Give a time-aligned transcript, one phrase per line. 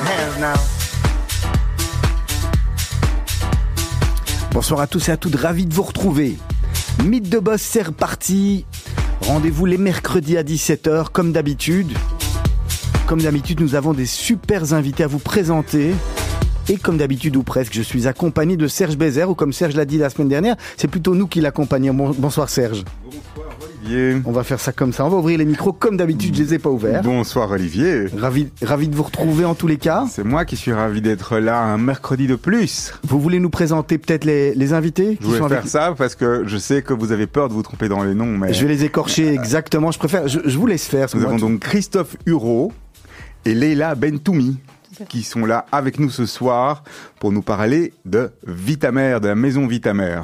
[0.00, 0.54] Hands now.
[4.52, 6.36] Bonsoir à tous et à toutes, ravi de vous retrouver.
[7.04, 8.64] Mythe de Boss, c'est reparti.
[9.22, 11.92] Rendez-vous les mercredis à 17h, comme d'habitude.
[13.06, 15.94] Comme d'habitude, nous avons des super invités à vous présenter.
[16.68, 19.84] Et comme d'habitude ou presque, je suis accompagné de Serge Bézère, ou comme Serge l'a
[19.84, 21.94] dit la semaine dernière, c'est plutôt nous qui l'accompagnons.
[21.94, 22.82] Bon- bonsoir Serge.
[23.04, 24.22] Bonsoir Olivier.
[24.24, 25.04] On va faire ça comme ça.
[25.04, 27.02] On va ouvrir les micros comme d'habitude, je les ai pas ouverts.
[27.02, 28.06] Bonsoir Olivier.
[28.16, 30.06] Ravi, ravi de vous retrouver en tous les cas.
[30.10, 32.92] C'est moi qui suis ravi d'être là un mercredi de plus.
[33.04, 36.14] Vous voulez nous présenter peut-être les, les invités Je voulais sont faire avec- ça parce
[36.14, 38.62] que je sais que vous avez peur de vous tromper dans les noms, mais Je
[38.66, 39.90] vais les écorcher exactement.
[39.92, 40.28] Je préfère.
[40.28, 41.08] Je, je vous laisse faire.
[41.14, 42.72] nous avons donc Christophe Huro
[43.44, 44.58] et Leila Bentoumi
[45.08, 46.82] qui sont là avec nous ce soir
[47.20, 50.20] pour nous parler de Vitamer, de la maison Vitamer.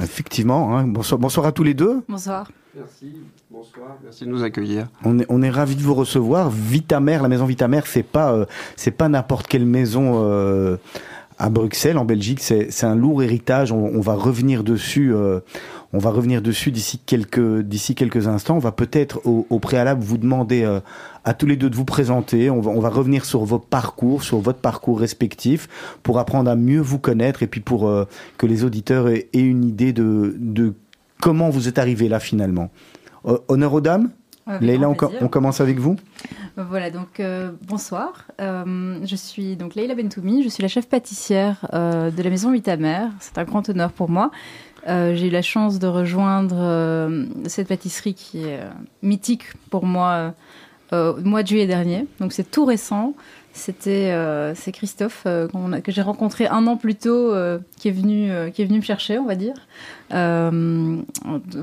[0.00, 0.76] Effectivement.
[0.76, 0.84] hein.
[0.86, 2.02] Bonsoir, bonsoir à tous les deux.
[2.08, 2.50] Bonsoir.
[2.76, 3.16] Merci,
[3.50, 4.86] bonsoir, merci de nous accueillir.
[5.04, 6.50] On est, on ravis de vous recevoir.
[6.50, 8.46] Vitamer, la maison Vitamer, c'est pas, euh,
[8.96, 10.76] pas n'importe quelle maison euh,
[11.40, 12.38] à Bruxelles, en Belgique.
[12.40, 13.72] C'est, un lourd héritage.
[13.72, 15.12] On, va revenir dessus.
[15.12, 15.40] euh,
[15.92, 18.54] on va revenir dessus d'ici quelques, quelques instants.
[18.54, 20.78] On va peut-être au, préalable vous demander euh,
[21.24, 22.50] à tous les deux de vous présenter.
[22.50, 27.00] On va, revenir sur vos parcours, sur votre parcours respectif, pour apprendre à mieux vous
[27.00, 27.92] connaître et puis pour
[28.38, 30.74] que les auditeurs aient, aient une idée de, de
[31.20, 32.70] comment vous êtes arrivé là finalement?
[33.26, 34.10] Euh, honneur aux dames?
[34.46, 35.96] Avec Leïla, grand on, commence avec vous.
[36.56, 38.24] Voilà, donc euh, bonsoir.
[38.40, 42.50] Euh, je suis donc Leïla Bentoumi, je suis la chef pâtissière euh, de la maison
[42.50, 43.06] Vitamer.
[43.20, 44.30] C'est un grand honneur pour moi.
[44.88, 48.70] Euh, J'ai eu la chance de rejoindre euh, cette pâtisserie qui est euh,
[49.02, 50.34] mythique pour moi
[50.92, 52.06] euh, au mois de juillet dernier.
[52.18, 53.14] Donc c'est tout récent.
[53.52, 57.88] C'était euh, c'est Christophe euh, a- que j'ai rencontré un an plus tôt euh, qui
[57.88, 59.54] est venu euh, qui est venu me chercher, on va dire.
[60.12, 60.96] Euh,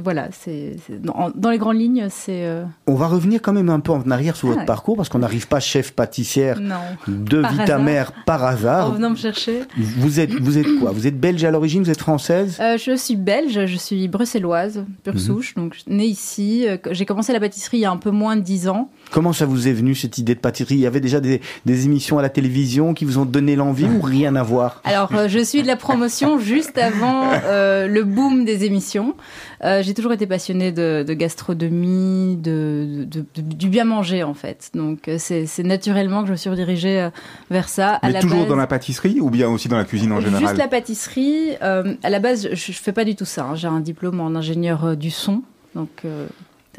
[0.03, 3.79] voilà, c'est dans, dans les grandes lignes, c'est euh, On va revenir quand même un
[3.79, 4.65] peu en arrière sur Ah votre ouais.
[4.65, 6.75] parcours parce qu'on n'arrive pas chef pâtissière non.
[7.07, 8.93] de Par Vitamer par En hasard.
[8.93, 9.61] venant me chercher.
[9.77, 10.91] Vous êtes, vous êtes quoi?
[10.91, 12.57] Vous êtes belge à l'origine Vous êtes française?
[12.59, 15.19] Euh, je suis belge, je suis bruxelloise, pure Mhm.
[15.19, 16.65] souche, donc née ici.
[16.91, 18.89] J'ai commencé la pâtisserie il y a un peu moins de 10 ans.
[19.11, 20.75] Comment ça vous est venu cette idée de pâtisserie?
[20.75, 23.85] Il y avait déjà des, des émissions à la télévision qui vous ont donné l'envie
[23.85, 24.81] ou rien à voir?
[24.83, 29.15] Alors, je suis de la promotion juste avant le boom des émissions.
[29.63, 34.69] Euh, J'ai toujours été passionnée de, de gastronomie, de, du bien manger en fait.
[34.73, 37.09] Donc, euh, c'est naturellement que je me suis redirigée euh,
[37.49, 37.95] vers ça.
[38.01, 40.19] À Mais la toujours base- dans la pâtisserie ou bien aussi dans la cuisine en
[40.21, 41.51] général Juste la pâtisserie.
[41.61, 43.45] euh, à la base, je, je fais pas du tout ça.
[43.45, 43.55] hein.
[43.55, 45.41] J'ai un diplôme en ingénieur du son,
[45.75, 46.27] donc euh,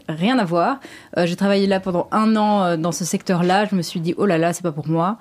[0.09, 0.81] rien à voir.
[1.17, 3.67] Euh, J'ai travaillé là pendant un an euh, dans ce secteur-là.
[3.71, 5.19] Je me suis dit, oh là là, c'est pas pour moi.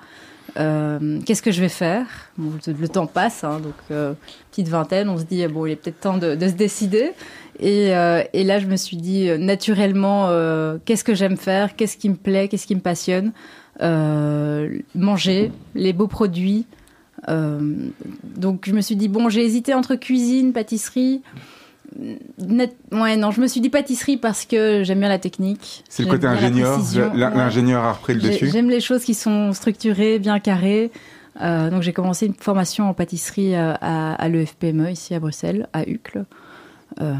[0.56, 2.06] Euh, Qu'est-ce que je vais faire?
[2.38, 4.14] Le, temps passe, hein, donc euh,
[4.50, 7.12] petite vingtaine, on se dit bon, il est peut-être temps de, se décider.
[7.60, 10.28] Et, euh, et là, je me suis dit naturellement,
[10.84, 11.76] qu'est-ce que j'aime faire?
[11.76, 12.48] Qu'est-ce qui me plaît?
[12.48, 13.32] Qu'est-ce qui me passionne?
[14.94, 16.66] Manger, les beaux produits.
[17.26, 21.20] Donc je me suis dit bon j'ai hésité entre cuisine pâtisserie
[21.96, 26.02] Net- ouais non je me suis dit pâtisserie parce que j'aime bien la technique C'est
[26.04, 26.74] le côté ingénieur.
[26.74, 27.10] précision.
[27.14, 27.36] l'in- Ouais.
[27.36, 28.50] L'ingénieur a repris le dessus.
[28.50, 30.90] j'aime les choses qui sont structurées bien carrées
[31.40, 35.68] Euh, donc j'ai commencé une formation en pâtisserie euh, à, à l'EFPME ici à Bruxelles
[35.72, 36.24] à Uccle
[37.00, 37.14] Euh,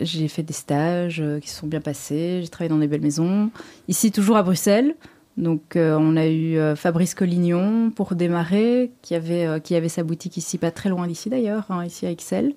[0.00, 3.50] j'ai fait des stages qui se sont bien passés j'ai travaillé dans des belles maisons
[3.88, 4.94] ici toujours à Bruxelles
[5.36, 9.88] donc euh, on a eu euh, Fabrice Collignon pour démarrer, qui avait, euh, qui avait
[9.88, 12.52] sa boutique ici, pas très loin d'ici d'ailleurs, hein, ici à Excel.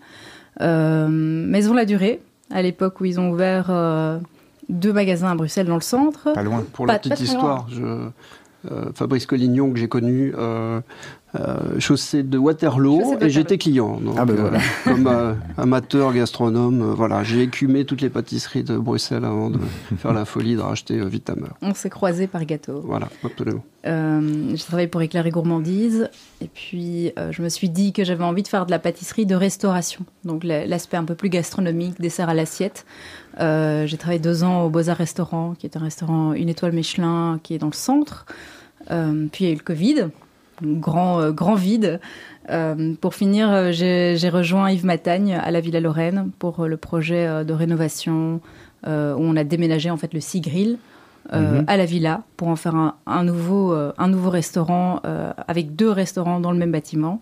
[0.61, 2.21] Euh, Maison La Durée,
[2.51, 4.19] à l'époque où ils ont ouvert euh,
[4.69, 6.31] deux magasins à Bruxelles dans le centre.
[6.33, 6.63] Pas loin.
[6.73, 7.83] Pour Pas- la petite histoire, je,
[8.71, 10.79] euh, Fabrice Collignon que j'ai connu, euh,
[11.39, 13.57] euh, chaussée de Waterloo, Chaussée de et j'étais Waterloo.
[13.57, 13.99] client.
[14.01, 18.63] Donc, Ah ben euh, comme euh, amateur gastronome, euh, voilà, j'ai écumé toutes les pâtisseries
[18.63, 19.59] de Bruxelles avant de
[19.97, 21.47] faire la folie de racheter euh, Vitamer.
[21.61, 22.81] On s'est croisés par gâteau.
[22.85, 23.63] Voilà, absolument.
[23.85, 26.09] Euh, j'ai travaillé pour Éclair et Gourmandise.
[26.39, 29.25] Et puis, euh, je me suis dit que j'avais envie de faire de la pâtisserie
[29.25, 30.05] de restauration.
[30.23, 32.85] Donc, la- l'aspect un peu plus gastronomique, dessert à l'assiette.
[33.39, 37.39] Euh, j'ai travaillé deux ans au Beaux-Arts Restaurant, qui est un restaurant une étoile Michelin,
[37.43, 38.25] qui est dans le centre.
[38.91, 39.95] Euh, puis, il y a eu le Covid,
[40.61, 41.99] grand, euh, grand vide.
[42.49, 46.77] Euh, pour finir, euh, j'ai rejoint Yves Matagne à la Villa Lorraine pour euh, le
[46.77, 48.41] projet euh, de rénovation
[48.85, 50.77] euh, où on a déménagé en fait le Sea Grill
[51.31, 51.63] mhm.
[51.67, 54.99] à la villa pour en faire un, nouveau, un nouveau restaurant
[55.47, 57.21] avec deux restaurants dans le même bâtiment.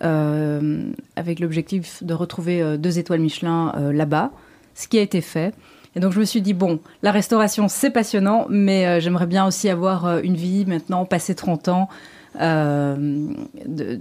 [0.00, 4.32] avec l'objectif de retrouver deux étoiles Michelin là-bas,
[4.74, 5.54] ce qui a été fait.
[5.94, 9.68] Et donc je me suis dit, bon, la restauration, c'est passionnant, mais j'aimerais bien aussi
[9.68, 11.88] avoir une vie maintenant, passer 30 ans,
[12.40, 12.96] euh,
[13.64, 14.00] de,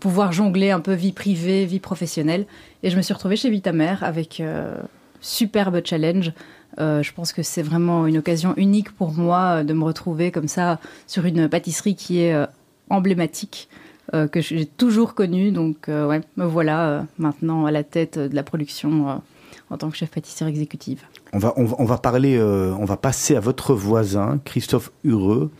[0.00, 2.46] pouvoir jongler un peu vie privée, vie professionnelle.
[2.82, 4.76] Et je me suis retrouvée chez Vitamer avec euh,
[5.20, 6.32] superbe challenge.
[6.78, 10.48] Euh, je pense que c'est vraiment une occasion unique pour moi de me retrouver comme
[10.48, 12.34] ça sur une pâtisserie qui est
[12.90, 13.68] emblématique,
[14.12, 15.50] que j'ai toujours connue.
[15.50, 19.22] Donc ouais, me voilà maintenant à la tête de la production
[19.70, 21.02] en tant que chef pâtissière exécutive.
[21.32, 25.50] On va, on on va parler, on va passer à votre voisin, Christophe Hureux.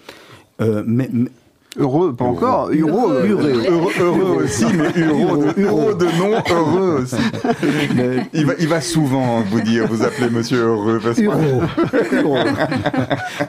[1.77, 2.71] Heureux, pas encore.
[2.71, 7.17] Heureux, heureux, heureux, aussi, mais heureux, heureux de nom, heureux aussi.
[8.33, 11.01] il, va, il va souvent vous dire, vous appelez monsieur heureux.
[11.03, 11.21] Parce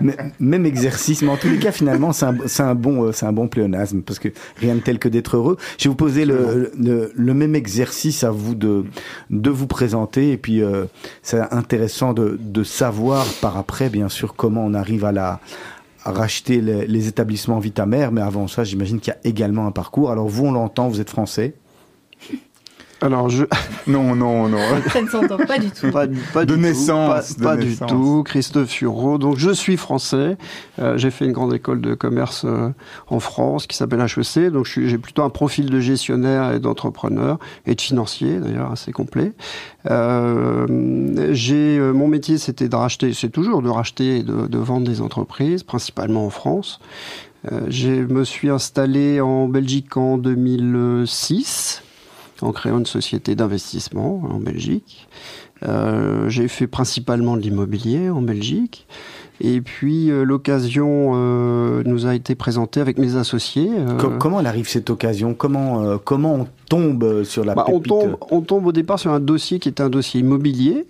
[0.40, 3.48] Même exercice, mais en tous les cas, finalement, c'est un, un, bon, c'est un bon
[3.48, 5.58] pléonasme, parce que rien de tel que d'être heureux.
[5.78, 8.86] Je vais vous poser le, le, même exercice à vous de,
[9.30, 10.86] de vous présenter, et puis euh,
[11.22, 15.40] c'est intéressant de, de savoir par après, bien sûr, comment on arrive à la
[16.06, 20.12] racheter les, établissements Vitamer, mais avant ça, j'imagine qu'il y a également un parcours.
[20.12, 21.56] Alors vous, on l'entend, vous êtes français.
[23.02, 23.44] Alors je
[23.88, 24.58] non non non.
[24.92, 25.92] Ça ne s'entend pas du tout.
[25.92, 28.24] Pas, de, naissance pas, du tout.
[28.24, 30.38] Christophe Furo donc je suis français.
[30.80, 32.70] Euh, j'ai fait une grande école de commerce euh,
[33.08, 37.76] en France qui s'appelle HEC donc j'ai plutôt un profil de gestionnaire et d'entrepreneur et
[37.76, 39.34] de financier d'ailleurs assez complet.
[39.90, 40.66] Euh,
[41.34, 45.02] j'ai mon métier c'était de racheter c'est toujours de racheter et de, de, vendre des
[45.02, 46.80] entreprises principalement en France.
[47.68, 51.84] Je me suis installé en Belgique en 2006
[52.42, 55.08] en créant une société d'investissement en Belgique.
[55.64, 58.88] Euh, j'ai fait principalement de l'immobilier en Belgique.
[59.42, 63.70] Et puis euh, l'occasion euh, nous a été présentée avec mes associés.
[64.20, 65.34] comment elle arrive cette occasion?
[65.34, 69.20] Comment comment on tombe sur la bah, on tombe on tombe au départ sur un
[69.20, 70.86] dossier qui était un dossier immobilier,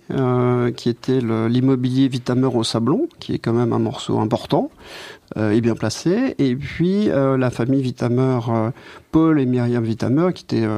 [0.76, 4.70] qui était l'immobilier Vitamer au Sablon, qui est quand même un morceau important
[5.36, 6.34] et bien placé.
[6.38, 8.38] Et puis la famille Vitamer,
[9.10, 10.68] Paul et Myriam Vitamer, qui étaient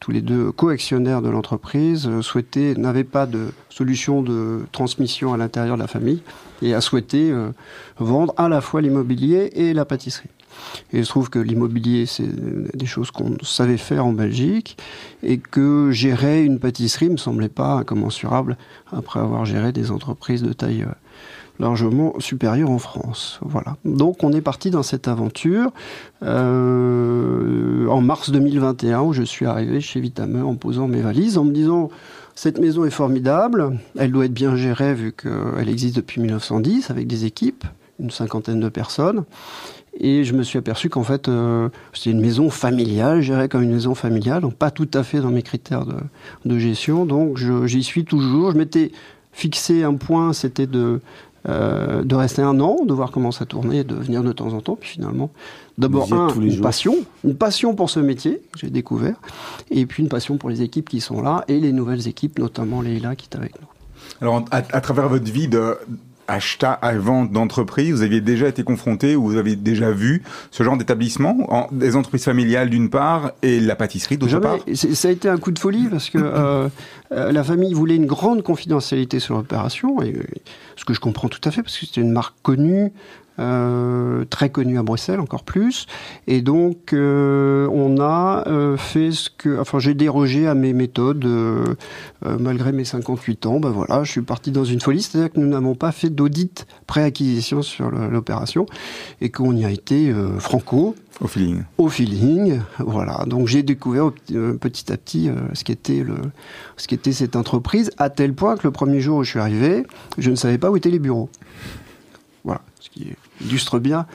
[0.00, 5.36] tous les deux coactionnaires de l'entreprise, euh, souhaitaient, n'avaient pas de solution de transmission à
[5.36, 6.22] l'intérieur de la famille
[6.62, 7.50] et a souhaité euh,
[7.98, 10.30] vendre à la fois l'immobilier et la pâtisserie.
[10.92, 12.28] Et il se trouve que l'immobilier, c'est
[12.76, 14.76] des choses qu'on savait faire en Belgique
[15.22, 18.56] et que gérer une pâtisserie me semblait pas incommensurable
[18.92, 20.92] après avoir géré des entreprises de taille euh,
[21.60, 23.38] largement supérieur en France.
[23.42, 23.76] Voilà.
[23.84, 25.70] Donc on est parti dans cette aventure
[26.22, 31.44] euh, en mars 2021 où je suis arrivé chez Vitamer en posant mes valises en
[31.44, 31.90] me disant
[32.34, 37.06] cette maison est formidable, elle doit être bien gérée vu qu'elle existe depuis 1910 avec
[37.06, 37.64] des équipes,
[37.98, 39.24] une cinquantaine de personnes.
[39.98, 43.72] Et je me suis aperçu qu'en fait, euh, c'était une maison familiale, gérée comme une
[43.72, 45.84] maison familiale, donc pas tout à fait dans mes critères
[46.44, 47.04] de gestion.
[47.04, 48.52] Donc j'y suis toujours.
[48.52, 48.92] Je m'étais
[49.32, 51.00] fixé un point, c'était de
[51.48, 54.60] euh, de rester un an, de voir comment ça tournait, de venir de temps en
[54.60, 55.30] temps, puis finalement,
[55.78, 56.94] d'abord une passion,
[57.24, 59.16] une passion pour ce métier que j'ai découvert,
[59.70, 62.82] et puis une passion pour les équipes qui sont là et les nouvelles équipes, notamment
[62.82, 63.66] Leïla qui est avec nous.
[64.20, 65.76] Alors, à, à travers votre vie de,
[66.30, 70.62] achat à vente d'entreprise, vous aviez déjà été confronté ou vous avez déjà vu ce
[70.62, 75.28] genre d'établissement, des entreprises familiales d'une part et la pâtisserie d'autre part Ça a été
[75.28, 76.68] un coup de folie parce que euh,
[77.12, 80.14] euh, la famille voulait une grande confidentialité sur l'opération, et
[80.76, 82.90] ce que je comprends tout à fait parce que c'était une marque connue, euh,
[84.28, 85.86] très connu à Bruxelles encore plus.
[86.26, 91.26] Et donc euh, on a euh, fait ce que, enfin j'ai dérogé à mes méthodes
[92.22, 93.60] malgré mes 58 ans.
[93.60, 96.66] Ben voilà, je suis parti dans une folie, c'est-à-dire que nous n'avons pas fait d'audit
[96.86, 98.66] pré-acquisition sur l'opération
[99.20, 100.94] et qu'on y a été franco.
[101.20, 101.62] Au feeling.
[101.76, 103.24] Au feeling, voilà.
[103.26, 106.16] Donc j'ai découvert petit à petit ce qu'était le,
[106.76, 109.84] ce qu'était cette entreprise, à tel point que le premier jour où je suis arrivé,
[110.18, 111.28] je ne savais pas où étaient les bureaux.
[112.44, 114.06] Voilà, ce qui illustre bien.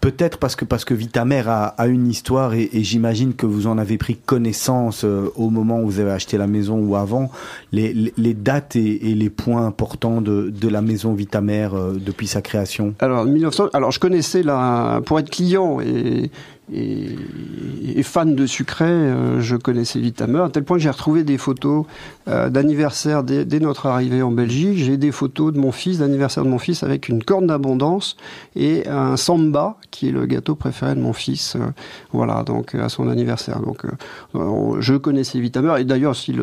[0.00, 3.78] Peut-être parce que, parce que Vitamer a, a une histoire et, j'imagine que vous en
[3.78, 7.30] avez pris connaissance euh, au moment où vous avez acheté la maison ou avant,
[7.70, 12.42] les, les, dates et, les points importants de, de la maison Vitamer euh, depuis sa
[12.42, 12.94] création?
[12.98, 16.30] Alors, 1900, alors je connaissais la, pour être client et,
[16.74, 21.38] et, fan de sucré, euh, je connaissais Vitamer, à tel point que j'ai retrouvé des
[21.38, 21.86] photos
[22.26, 24.76] d'anniversaire dès, dès, notre arrivée en Belgique.
[24.76, 28.16] J'ai des photos de mon fils, d'anniversaire de mon fils avec une corne d'abondance
[28.54, 31.56] et un samba qui est le gâteau préféré de mon fils.
[31.56, 31.70] euh,
[32.12, 33.60] voilà, donc à son anniversaire.
[33.60, 36.34] Donc euh, je connaissais Vitamer et d'ailleurs si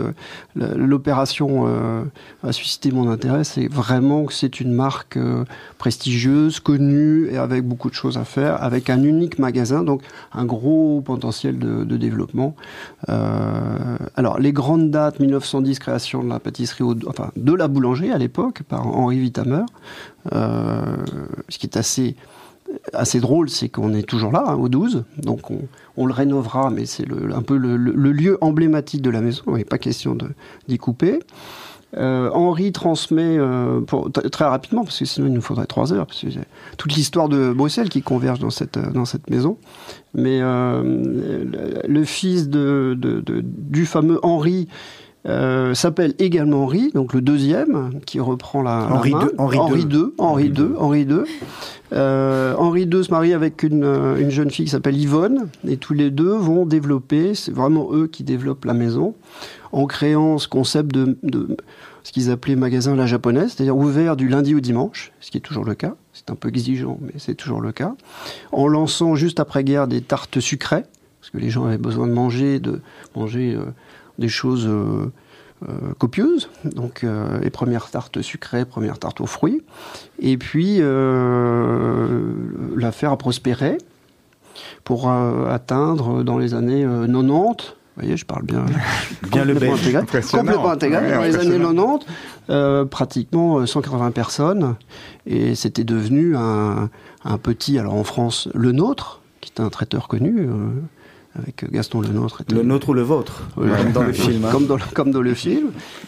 [0.56, 2.04] l'opération euh,
[2.44, 5.46] a suscité mon intérêt, c'est vraiment que c'est une marque euh,
[5.78, 10.02] prestigieuse, connue et avec beaucoup de choses à faire, avec un unique magasin, donc
[10.34, 12.56] un gros potentiel de, développement.
[13.10, 18.18] Euh, alors les grandes dates, 1910 création de la pâtisserie, enfin de la boulangerie à
[18.18, 19.64] l'époque par Henri Vitamer,
[20.34, 20.82] euh,
[21.50, 22.16] ce qui est assez
[22.94, 25.50] assez drôle, c'est qu'on est toujours là, hein, au 12, donc
[25.98, 29.56] on, le rénovera, mais c'est un peu le, le- lieu emblématique de la maison, il
[29.56, 30.16] n'est pas question
[30.68, 31.20] d'y couper.
[31.98, 36.06] Euh, Henri transmet euh, pour- très rapidement, parce que sinon il nous faudrait trois heures,
[36.06, 36.28] parce que
[36.78, 39.58] toute l'histoire de Bruxelles qui converge dans cette, euh, dans cette maison.
[40.14, 44.68] Mais euh, le, le fils de, de- de- du fameux Henri
[45.28, 49.24] euh, s'appelle également Henri, donc le deuxième, qui reprend la, la Henri main.
[49.24, 49.88] II, Henri Henri II.
[49.88, 51.20] II, Henri II, Henri II.
[51.92, 55.78] Euh, Henri II se marie avec une, euh, une jeune fille qui s'appelle Yvonne, et
[55.78, 59.16] tous les deux vont développer, c'est vraiment eux qui développent la maison,
[59.72, 61.58] en créant ce concept de, de
[62.04, 65.38] ce qu'ils appelaient magasin à la japonaise, c'est-à-dire ouvert du lundi au dimanche, ce qui
[65.38, 67.96] est toujours le cas, c'est un peu exigeant, mais c'est toujours le cas,
[68.52, 70.86] en lançant juste après-guerre des tartes sucrées,
[71.20, 72.82] parce que les gens avaient besoin de manger, de
[73.16, 73.66] manger euh,
[74.20, 75.12] des choses euh,
[75.68, 79.64] euh, copieuses, donc euh, les premières tartes sucrées, premières tartes aux fruits,
[80.20, 80.80] et puis
[82.76, 83.78] l'affaire a prospéré
[84.84, 88.66] pour atteindre dans les années euh, 90, vous voyez, je parle bien,
[89.32, 89.96] Bien le complètement belge.
[89.96, 90.44] Impressionnant.
[90.44, 91.98] complètement intégré, Ouais, dans les années impressionnant.
[91.98, 92.06] 90,
[92.50, 94.76] euh, pratiquement euh, 180 personnes,
[95.26, 96.90] et c'était devenu un,
[97.26, 100.70] un petit, alors en France, le nôtre, qui est un traiteur connu, euh,
[101.38, 102.42] avec Gaston Le Nôtre.
[102.42, 103.70] était- Le nôtre ou le vôtre, Ouais.
[103.78, 104.46] comme dans le film.
[104.46, 104.50] hein.
[104.52, 105.68] comme, dans, le- comme dans le film.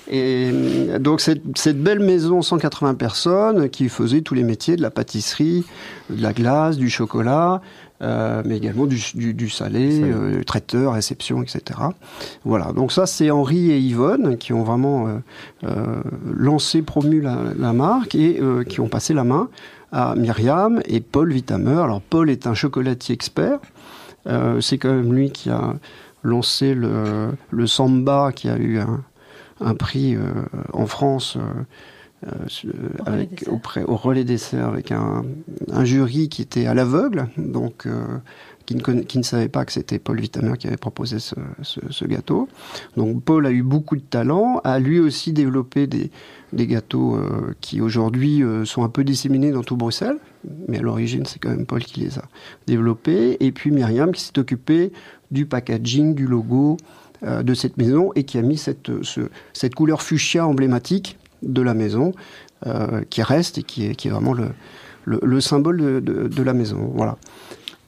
[0.10, 4.82] Et euh, donc cette, cette belle maison, 180 personnes, qui faisait tous les métiers de
[4.82, 5.64] la pâtisserie,
[6.10, 7.62] de la glace, du chocolat,
[8.02, 10.12] euh, mais également du, du, du salé, Salé.
[10.12, 11.80] euh, traiteur, réception, etc.
[12.44, 15.12] Voilà, donc ça c'est Henri et Yvonne qui ont vraiment euh,
[15.66, 16.02] euh,
[16.34, 19.50] lancé, promu la, la marque et euh, qui ont passé la main
[19.92, 21.80] à Myriam et Paul Vitamer.
[21.80, 23.60] Alors Paul est un chocolatier expert.
[24.28, 25.76] Euh, c'est quand même lui qui a
[26.24, 29.04] lancé le, le Samba, qui a eu un,
[29.60, 30.22] un prix euh,
[30.74, 31.64] en France euh,
[32.28, 32.32] euh,
[33.00, 33.46] Au relais avec,
[33.88, 35.24] au relais dessert avec un,
[35.72, 38.06] un jury qui était à l'aveugle, donc euh,
[38.68, 41.34] qui, ne conna- qui ne savait pas que c'était Paul Vitamer qui avait proposé ce,
[41.64, 42.48] ce- ce gâteau.
[42.96, 46.12] Donc Paul a eu beaucoup de talent, a lui aussi développé des,
[46.54, 50.18] des gâteaux euh, qui aujourd'hui euh, sont un peu disséminés dans tout Bruxelles,
[50.68, 52.24] mais à l'origine c'est quand même Paul qui les a
[52.68, 53.38] développés.
[53.40, 54.92] Et puis Myriam qui s'est occupée
[55.32, 56.78] du packaging, du logo
[57.24, 61.62] euh, de cette maison et qui a mis cette, ce- cette couleur fuchsia emblématique de
[61.62, 62.14] la maison
[62.68, 64.50] euh, qui reste et qui est, qui est vraiment le,
[65.06, 66.92] le, le symbole de, de- de la maison.
[66.94, 67.18] Voilà.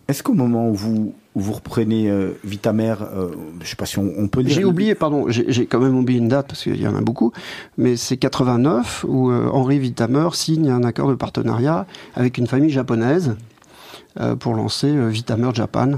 [0.08, 3.30] Est-ce qu'au moment où vous, où vous reprenez euh, Vitamer, euh,
[3.62, 4.44] je sais pas si on, on peut.
[4.46, 7.32] J'ai oublié, pardon, j'ai quand même oublié une date parce qu'il y en a beaucoup,
[7.78, 12.70] mais c'est 89 où euh, Henri Vitamer signe un accord de partenariat avec une famille
[12.70, 13.36] japonaise
[14.20, 15.94] euh, pour lancer Vitamer Japan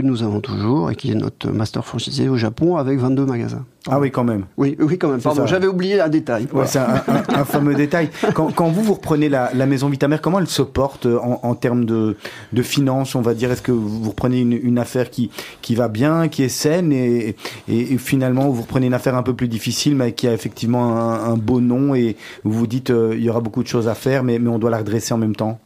[0.00, 3.64] que nous avons toujours et qui est notre master franchisé au Japon avec 22 magasins.
[3.88, 4.46] Ah oui, quand même.
[4.56, 6.48] Oui, oui quand même, pardon, j'avais oublié un détail.
[6.52, 8.10] Ouais, c'est un, un- un fameux détail.
[8.34, 11.40] Quand, quand vous vous reprenez la, la maison Vitamer, comment elle se porte euh, en,
[11.42, 12.16] en termes de,
[12.52, 13.50] de finances, on va dire?
[13.52, 15.30] Est-ce que vous vous reprenez une, une affaire qui,
[15.62, 17.36] qui va bien, qui est saine, et,
[17.68, 20.96] et, et finalement vous reprenez une affaire un peu plus difficile, mais qui a effectivement
[20.98, 23.86] un, un beau nom, et vous vous dites euh, il y aura beaucoup de choses
[23.88, 25.60] à faire, mais, mais on doit la redresser en même temps?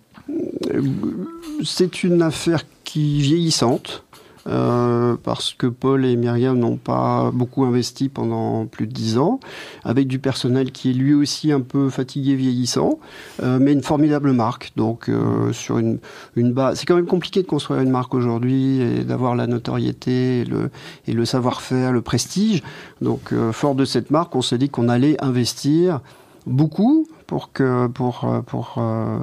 [1.64, 4.04] C'est une affaire qui vieillissante.
[4.46, 9.40] Euh, parce que Paul et Myriam n'ont pas beaucoup investi pendant plus de dix ans,
[9.84, 12.98] avec du personnel qui est lui aussi un peu fatigué, vieillissant,
[13.42, 14.72] euh, mais une formidable marque.
[14.76, 15.98] Donc euh, sur une,
[16.36, 20.40] une base, c'est quand même compliqué de construire une marque aujourd'hui et d'avoir la notoriété
[20.40, 20.70] et le,
[21.06, 22.62] et le savoir-faire, le prestige.
[23.00, 26.00] Donc euh, fort de cette marque, on s'est dit qu'on allait investir
[26.46, 29.18] beaucoup pour que pour euh, pour euh,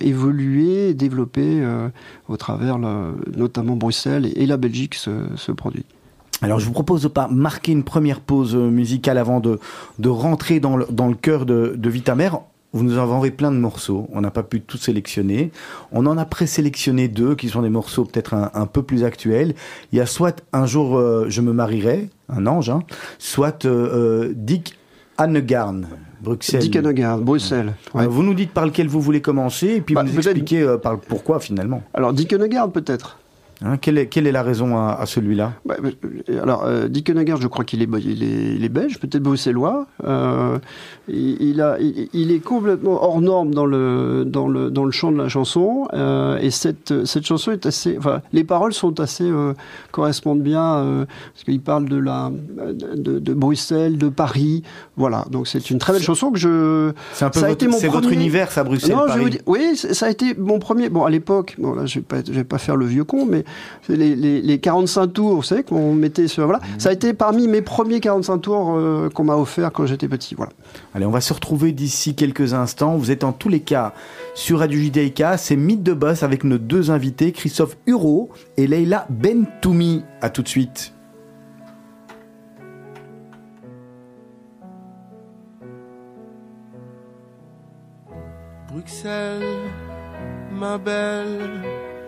[0.00, 1.88] évoluer, développer euh,
[2.28, 5.84] au travers notamment Bruxelles et, la Belgique ce, produit.
[6.42, 9.60] Alors je vous propose de pas marquer une première pause musicale avant de,
[10.00, 12.30] de rentrer dans le, dans le cœur de, de Vitamer.
[12.72, 15.52] Vous nous avez plein de morceaux, on n'a pas pu tout sélectionner.
[15.92, 19.54] On en a présélectionné deux qui sont des morceaux peut-être un, un peu plus actuels.
[19.92, 22.80] Il y a soit Un jour je me marierai, un ange, hein,
[23.20, 23.64] soit
[24.34, 24.76] Dick
[25.18, 25.86] Annegarn,
[26.20, 26.60] Bruxelles.
[26.60, 26.78] Dick
[27.20, 27.74] Bruxelles.
[27.94, 28.06] Euh, ouais.
[28.06, 30.76] Vous nous dites par lequel vous voulez commencer et puis Bah, vous nous expliquez euh,
[30.76, 31.82] par, pourquoi finalement.
[31.92, 33.18] Alors Dick Hanegard peut-être.
[33.62, 35.52] Hein, quelle, est, quelle est la raison à, à celui-là?
[35.64, 39.22] Bah, euh, Alors, euh, Dickenegger, je crois qu'il est, il est, il est belge, peut-être
[39.22, 39.86] bruxellois.
[40.04, 40.58] Euh,
[41.08, 45.12] il, il, a, il, est complètement hors norme dans le, dans le, dans le chant
[45.12, 45.86] de la chanson.
[45.94, 47.96] Euh, et cette, cette chanson est assez.
[47.96, 49.30] Enfin, les paroles sont assez.
[49.92, 51.06] Correspondent bien.
[51.32, 52.30] Parce qu'il parle de, la,
[52.72, 54.62] de, de, Bruxelles, de Paris.
[54.96, 55.24] Voilà.
[55.30, 56.92] Donc, c'est une très belle chanson que je.
[57.12, 57.88] C'est un peu ça votre, a été mon premier...
[57.92, 58.96] votre univers, ça, Bruxelles.
[58.96, 59.12] Non, Paris.
[59.16, 60.88] Je vous dis, oui, ça a été mon premier.
[60.88, 63.26] Bon, à l'époque, bon, là, je vais pas, je vais pas faire le vieux con,
[63.26, 63.43] mais
[63.88, 66.44] les, les, les 45 tours, vous savez, qu'on mettait sur.
[66.44, 66.60] Voilà.
[66.60, 66.80] Mmh.
[66.80, 70.34] Ça a été parmi mes premiers 45 tours euh, qu'on m'a offert quand j'étais petit.
[70.34, 70.52] Voilà.
[70.94, 72.96] Allez, on va se retrouver d'ici quelques instants.
[72.96, 73.94] Vous êtes en tous les cas
[74.34, 75.38] sur Radio JDK.
[75.38, 80.04] C'est Mythe de Boss avec nos deux invités, Christophe Huro et Leila Bentoumi.
[80.20, 80.94] À tout de suite.
[88.74, 89.70] Bruxelles,
[90.50, 91.62] ma belle,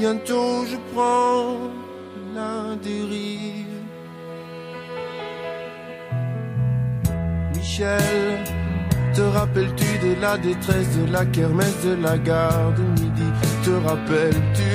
[0.00, 1.58] Bientôt je prends
[2.34, 3.66] la dérive.
[7.54, 8.38] Michel,
[9.12, 13.28] te rappelles-tu de la détresse de la kermesse de la gare de midi?
[13.62, 14.72] Te rappelles-tu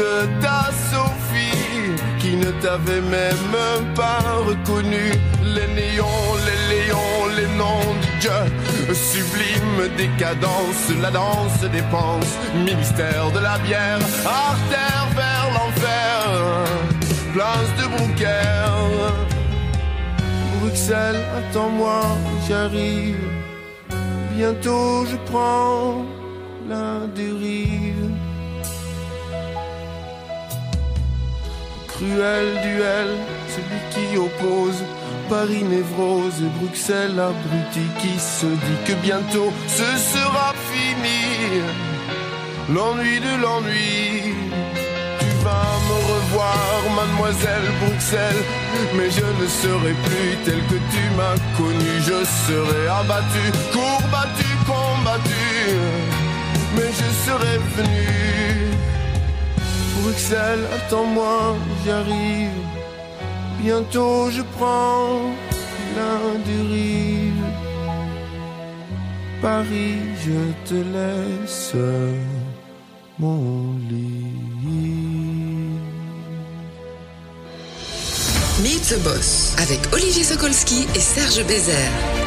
[0.00, 5.06] de ta Sophie qui ne t'avait même pas reconnu?
[5.54, 8.94] Les néons, les léons, les noms du Dieu.
[8.94, 12.34] Sublime décadence, la danse des penses.
[12.54, 16.22] Ministère de la bière, artère vers l'enfer.
[17.34, 18.50] Place de Brouquer
[20.60, 22.02] Bruxelles, attends-moi,
[22.48, 23.24] j'arrive.
[24.36, 26.04] Bientôt je prends
[26.68, 28.10] la dérive.
[31.88, 33.10] Cruel duel,
[33.54, 34.82] celui qui oppose
[35.30, 41.62] Paris névrose et Bruxelles abruti qui se dit que bientôt ce sera fini.
[42.74, 44.34] L'ennui de l'ennui.
[45.20, 48.44] Tu vas me revoir, mademoiselle Bruxelles,
[48.96, 51.92] mais je ne serai plus tel que tu m'as connu.
[52.08, 55.76] Je serai abattu, courbattu, combattu,
[56.74, 58.74] mais je serai venu.
[60.02, 62.79] Bruxelles, attends-moi, j'arrive.
[63.62, 65.20] Bientôt je prends
[65.96, 67.44] la dérive.
[69.42, 71.74] Paris, je te laisse
[73.18, 74.30] mon lit.
[78.62, 82.19] Meet the Boss avec Olivier Sokolski et Serge Bézère.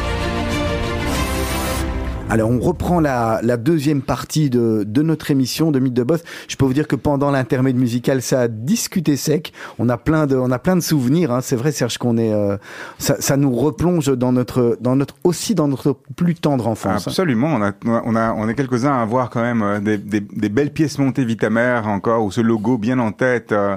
[2.30, 6.20] Alors on reprend la, la deuxième partie de, de, notre émission de Mythe de Boss.
[6.48, 9.52] Je peux vous dire que pendant l'intermède musical, ça a discuté sec.
[9.78, 11.30] On a plein de, on a plein de souvenirs.
[11.30, 11.40] Hein.
[11.42, 12.56] C'est vrai, Serge, qu'on est, euh,
[12.98, 17.06] ça, ça, nous replonge dans notre, dans notre, aussi dans notre plus tendre enfance.
[17.06, 17.48] Absolument.
[17.48, 20.20] On a, on a, on est quelques uns à voir quand même euh, des, des,
[20.20, 23.52] des, belles pièces montées Vitamère encore, ou ce logo bien en tête.
[23.52, 23.76] Euh,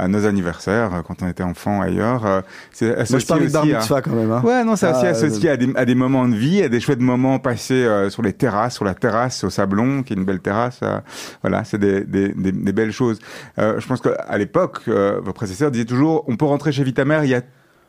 [0.00, 2.42] à nos anniversaires quand on était enfant ailleurs.
[2.72, 4.30] C'est associé Moi, je parle de bar mitzvah quand même.
[4.32, 4.42] Hein.
[4.44, 6.80] Ouais, non, c'est aussi ah, associé à, des, à des moments de vie, à des
[6.80, 10.24] chouettes moments passés euh, sur les terrasses, sur la terrasse au Sablon, qui est une
[10.24, 10.80] belle terrasse.
[10.82, 10.98] Euh,
[11.42, 13.18] voilà, c'est des, des, des, belles choses.
[13.58, 17.30] Euh, je pense qu'à l'époque, vos prédécesseurs disaient toujours, on peut rentrer chez Vitamère, il
[17.30, 17.42] y a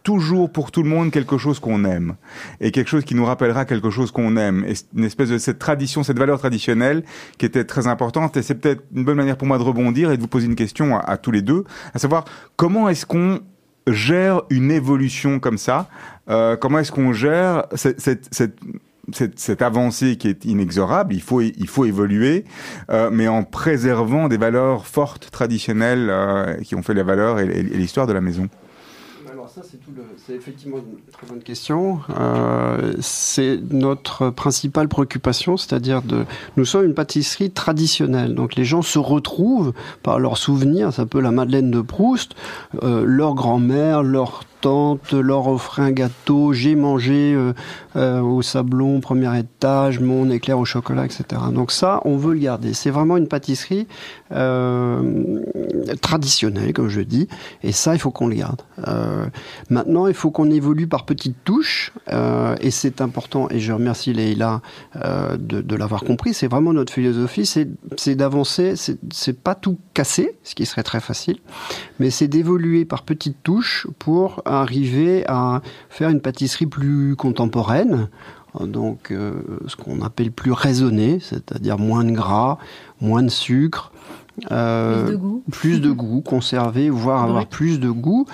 [0.04, 2.16] toujours pour tout le monde quelque chose qu'on aime.
[2.60, 4.66] Et quelque chose qui nous rappellera quelque chose qu'on aime.
[4.68, 7.04] Et une espèce de cette tradition cette valeur traditionnelle
[7.38, 8.38] qui était très importante.
[8.38, 10.56] Et c'est peut-être une bonne manière pour moi de rebondir et de vous poser une
[10.56, 11.64] question à, tous les deux.
[11.94, 13.40] À savoir comment est-ce qu'on
[13.88, 15.88] gère une évolution comme ça?
[16.30, 18.56] Euh, comment est-ce qu'on gère cette, cette, cette
[19.14, 22.46] cette, avancée qui est inexorable, il faut, il faut évoluer,
[22.90, 27.64] euh, mais en préservant des valeurs fortes, traditionnelles, euh, qui ont fait les valeurs et,
[27.64, 28.48] l'histoire de la maison
[30.26, 32.00] c'est effectivement une très bonne question.
[32.10, 36.26] Euh, c'est notre principale préoccupation, c'est-à-dire de.
[36.58, 40.94] Nous sommes une pâtisserie traditionnelle, donc les gens se retrouvent par leurs souvenirs.
[40.94, 42.34] Ça peut la Madeleine de Proust,
[42.84, 47.54] euh, leur grand-mère, leur tante leur offrait un gâteau, j'ai mangé euh,
[47.96, 51.24] euh, au sablon, premier étage, mon éclair au chocolat, etc.
[51.52, 52.74] Donc ça, on veut le garder.
[52.74, 53.88] C'est vraiment une pâtisserie
[54.32, 55.42] euh,
[56.02, 57.28] traditionnelle, comme je dis,
[57.64, 58.62] et ça, il faut qu'on le garde.
[59.70, 61.92] Maintenant, il faut qu'on évolue par petites touches,
[62.62, 64.62] et c'est important, et je remercie Leïla
[64.96, 70.66] de, l'avoir compris, c'est vraiment notre philosophie, c'est d'avancer, c'est pas tout casser, ce qui
[70.66, 71.38] serait très facile,
[72.00, 78.10] mais c'est d'évoluer par petites touches pour arriver à faire une pâtisserie plus contemporaine,
[78.60, 79.34] donc euh,
[79.68, 82.58] ce qu'on appelle plus raisonnée, c'est-à-dire moins de gras,
[83.00, 83.92] moins de sucre,
[84.52, 85.44] euh, Plus de goût.
[85.52, 88.26] plus de goût, conserver, voire avoir plus de goût.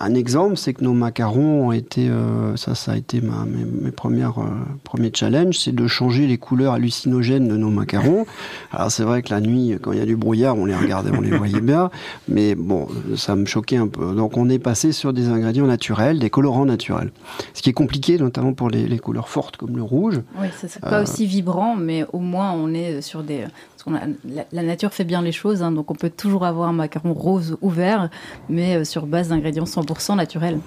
[0.00, 3.64] Un exemple, c'est que nos macarons ont été, euh, ça, ça a été ma, mes,
[3.64, 4.48] mes premières, euh,
[4.84, 8.24] premiers challenges, c'est de changer les couleurs hallucinogènes de nos macarons.
[8.70, 11.10] Alors c'est vrai que la nuit, quand il y a du brouillard, on les regardait,
[11.10, 11.90] on les voyait bien,
[12.28, 14.14] mais bon, ça me choquait un peu.
[14.14, 17.10] Donc on est passé sur des ingrédients naturels, des colorants naturels.
[17.54, 20.20] Ce qui est compliqué, notamment pour les, les couleurs fortes comme le rouge.
[20.40, 23.46] Oui, c'est pas aussi vibrant, mais au moins on est sur des.
[23.78, 26.44] Parce qu'on a, la, la nature fait bien les choses, hein, donc on peut toujours
[26.44, 28.10] avoir un macaron rose ou vert,
[28.48, 30.58] mais euh, sur base d'ingrédients 100% naturels.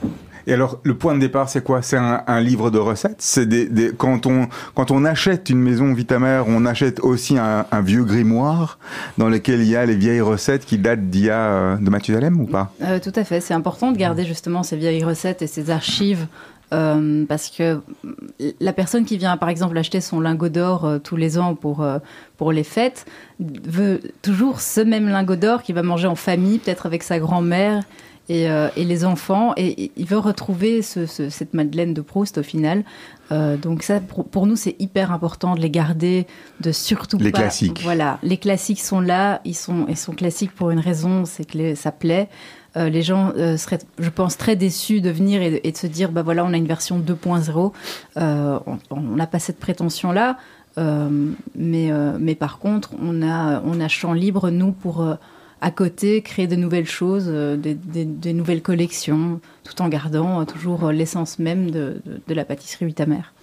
[0.47, 1.81] Et alors, le point de départ, c'est quoi?
[1.81, 3.17] C'est un, un livre de recettes?
[3.19, 7.65] C'est des, des- quand on quand on achète une maison Vitamère, on achète aussi un,
[7.69, 8.79] un vieux grimoire
[9.17, 11.89] dans lequel il y a les vieilles recettes qui datent d'il y a euh, de
[11.89, 12.71] Mathusalem ou pas?
[12.81, 16.27] Euh, tout à fait, c'est important de garder justement ces vieilles recettes et ces archives.
[16.73, 17.81] Euh, parce que
[18.59, 21.81] la personne qui vient par exemple acheter son lingot d'or euh, tous les ans pour,
[21.81, 21.99] euh,
[22.37, 23.05] pour les fêtes
[23.39, 27.83] veut toujours ce même lingot d'or qu'il va manger en famille, peut-être avec sa grand-mère
[28.29, 28.43] et,
[28.77, 29.51] et les enfants.
[29.57, 32.83] Et, et il veut retrouver ce- ce- cette Madeleine de Proust au final.
[33.61, 36.27] Donc ça, pour, pour nous, c'est hyper important de les garder,
[36.59, 37.39] de surtout Les pas...
[37.39, 37.79] classiques.
[37.81, 41.57] Voilà, les classiques sont là, ils sont, ils sont classiques pour une raison, c'est que
[41.57, 42.27] les- ça plaît.
[42.77, 46.11] Euh, les gens euh, seraient, je pense, très déçus de venir et de, se dire,
[46.11, 47.71] bah voilà, on a une version 2.0.
[48.17, 48.59] Euh,
[48.91, 50.37] on- n'a pas cette prétention-là,
[50.77, 55.05] mais, mais par contre, on a, on a champ libre, nous, pour
[55.63, 61.69] à côté créer de nouvelles choses, des, nouvelles collections, tout en gardant toujours l'essence même
[61.71, 63.33] de, de- la pâtisserie Vitamère.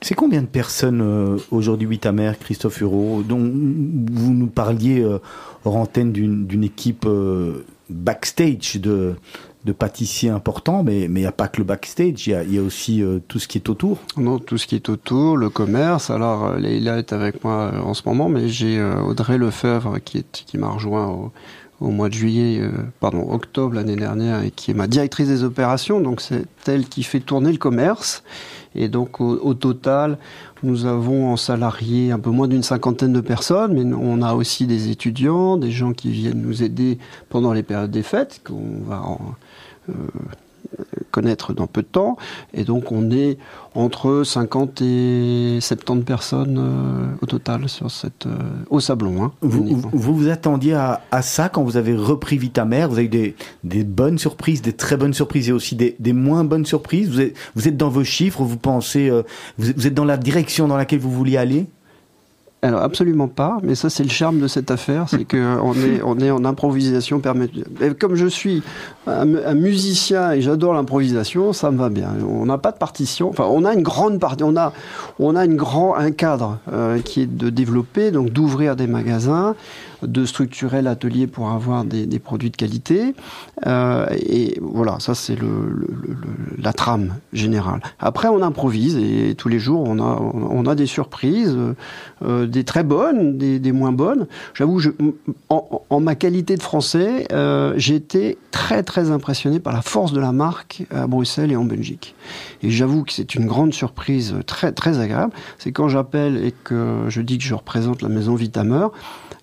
[0.00, 5.18] C'est combien de personnes euh, aujourd'hui Vitamère, Christophe Hureau, dont vous nous parliez euh,
[5.64, 7.06] hors antenne d'une équipe
[7.92, 9.14] backstage de,
[9.64, 13.02] de pâtissiers importants, mais il n'y a pas que le backstage, il y a, aussi
[13.02, 13.98] euh, tout ce qui est autour.
[14.16, 16.10] Non, tout ce qui est autour, le commerce.
[16.10, 19.98] Alors, euh, Leïla est avec moi euh, en ce moment, mais j'ai euh, Audrey Lefebvre
[20.04, 21.32] qui, qui m'a rejoint au,
[21.80, 22.60] au mois de juillet,
[23.00, 26.00] pardon, octobre l'année dernière, et qui est ma directrice des opérations.
[26.00, 28.22] Donc, c'est elle qui fait tourner le commerce.
[28.74, 30.16] Et donc, au total,
[30.62, 34.66] nous avons en salariés un peu moins d'une cinquantaine de personnes, mais on a aussi
[34.66, 36.98] des étudiants, des gens qui viennent nous aider
[37.28, 39.20] pendant les périodes des fêtes, qu'on va en,
[39.88, 39.92] euh,
[41.10, 42.16] connaître dans peu de temps.
[42.54, 43.36] Et donc, on est
[43.74, 48.36] entre 50 et 70 personnes euh, au total sur cette, euh,
[48.70, 49.22] au Sablon.
[49.22, 53.08] Hein, Vous, vous attendiez à, à ça quand vous avez repris Vitamère Vous avez eu
[53.08, 57.10] des, des bonnes surprises, des très bonnes surprises et aussi des, des moins bonnes surprises?
[57.10, 59.22] Vous êtes, vous êtes dans vos chiffres, vous pensez, euh,
[59.58, 61.66] vous, êtes- vous êtes dans la direction dans laquelle vous vouliez aller?
[62.64, 66.00] Alors absolument pas, mais ça c'est le charme de cette affaire, c'est que on est
[66.04, 67.50] on est en improvisation permanente.
[67.98, 68.62] Comme je suis
[69.08, 72.10] un, un musicien et j'adore l'improvisation, ça me va bien.
[72.24, 74.72] On n'a pas de partition, enfin on a une grande partie, on a
[75.18, 79.56] on a une grand un cadre euh, qui est de développer, donc d'ouvrir des magasins,
[80.02, 83.14] de structurer l'atelier pour avoir des, des produits de qualité.
[83.66, 87.80] Euh, et voilà, ça c'est le, le- le- la trame générale.
[87.98, 91.56] Après, on improvise et tous les jours, on a, on a des surprises,
[92.24, 94.26] euh, des très bonnes, des, des moins bonnes.
[94.54, 94.80] J'avoue,
[95.48, 100.12] en, en ma qualité de français, euh, j'ai été très très impressionné par la force
[100.12, 102.14] de la marque à Bruxelles et en Belgique.
[102.62, 105.32] Et j'avoue que c'est une grande surprise très très agréable.
[105.58, 108.92] C'est quand j'appelle et que je dis que je représente la maison Vitameur,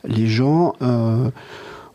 [0.06, 1.30] les gens euh,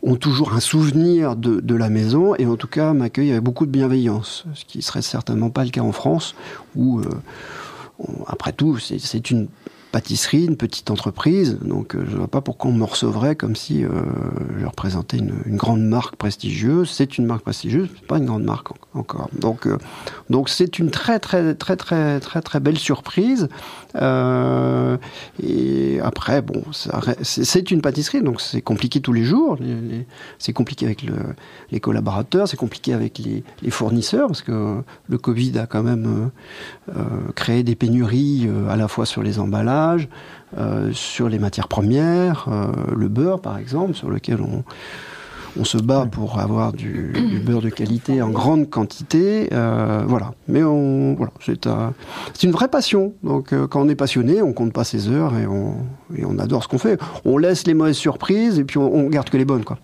[0.03, 3.65] ont toujours un souvenir de, de la maison et en tout cas m'accueillent avec beaucoup
[3.65, 6.35] de bienveillance, ce qui serait certainement pas le cas en France
[6.75, 7.09] où, euh,
[8.27, 9.47] après tout, c'est une
[9.99, 13.55] pâtisserie, une petite entreprise, donc euh, je ne vois pas pourquoi on me recevrait comme
[13.55, 13.89] si euh,
[14.59, 16.89] je représentais une, grande marque prestigieuse.
[16.89, 19.29] C'est une marque prestigieuse, c'est pas une grande marque en- encore.
[19.39, 19.77] Donc, euh,
[20.29, 23.47] donc c'est une très très très très très très belle surprise.
[25.41, 26.61] Et après, bon,
[27.21, 29.57] c'est une pâtisserie, donc c'est compliqué tous les jours.
[30.39, 31.13] C'est compliqué avec le-
[31.71, 36.31] les collaborateurs, c'est compliqué avec les, les fournisseurs, parce que le Covid a quand même
[37.35, 39.84] créé des pénuries à la fois sur les emballages,
[40.57, 44.63] euh, sur les matières premières, euh, le beurre par exemple, sur lequel on,
[45.59, 47.13] on se bat pour avoir du,
[47.45, 49.49] beurre de qualité en grande quantité.
[49.53, 50.33] euh, voilà.
[50.47, 51.93] Mais on, voilà, c'est un-
[52.33, 53.13] c'est une vraie passion.
[53.23, 55.75] Donc, quand on est passionné, on compte pas ses heures et on,
[56.17, 56.99] et on adore ce qu'on fait.
[57.25, 59.77] On laisse les mauvaises surprises et puis on, on garde que les bonnes, quoi.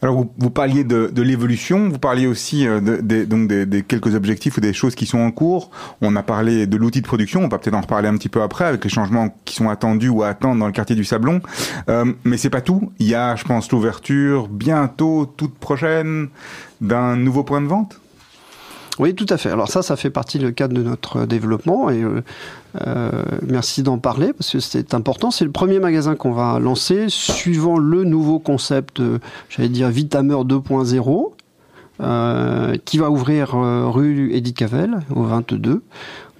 [0.00, 4.72] Alors vous, parliez de, l'évolution, vous parliez aussi euh, donc des, quelques objectifs ou des
[4.72, 5.70] choses qui sont en cours.
[6.00, 8.42] On a parlé de l'outil de production, on va peut-être en reparler un petit peu
[8.42, 11.40] après avec les changements qui sont attendus ou à attendre dans le quartier du Sablon.
[11.88, 12.92] Euh, mais c'est pas tout.
[13.00, 16.28] Il y a, je pense, l'ouverture bientôt, toute prochaine,
[16.80, 18.00] d'un nouveau point de vente?
[18.98, 19.50] Oui, tout à fait.
[19.50, 22.22] Alors ça, ça fait partie du cadre de notre développement et euh,
[22.86, 25.30] euh, merci d'en parler parce que c'est important.
[25.30, 29.02] C'est le premier magasin qu'on va lancer suivant le nouveau concept,
[29.48, 31.32] j'allais dire Vitamer 2.0,
[32.00, 35.82] euh, qui va ouvrir euh, rue Edith Cavell au 22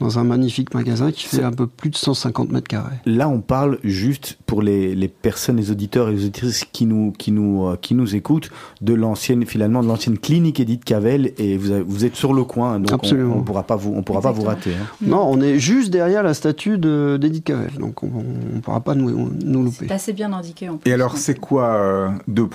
[0.01, 2.97] dans un magnifique magasin qui fait un peu plus de 150 mètres carrés.
[3.07, 7.13] Là, on parle juste pour les, les personnes, les auditeurs et les auditrices qui nous,
[7.13, 11.57] qui nous, euh, qui nous écoutent de l'ancienne, finalement, de l'ancienne clinique Edith Cavell et
[11.57, 13.37] vous, avez- vous êtes sur le coin, donc on- Absolument.
[13.39, 14.71] on, pourra pas vous, on pourra pas vous rater.
[14.73, 14.87] hein.
[15.03, 18.07] Non, on est juste derrière la statue de- d'Edith Cavell, donc on
[18.55, 19.87] ne pourra pas nous, nous louper.
[19.89, 20.91] C'est assez bien indiqué en plus.
[20.91, 22.09] Et alors, c'est quoi euh,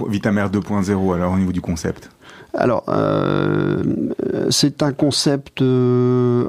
[0.08, 2.10] Vitamer 2.0 alors au niveau du concept?
[2.56, 3.84] Alors, euh,
[4.50, 5.62] c'est un concept.
[5.62, 6.46] euh,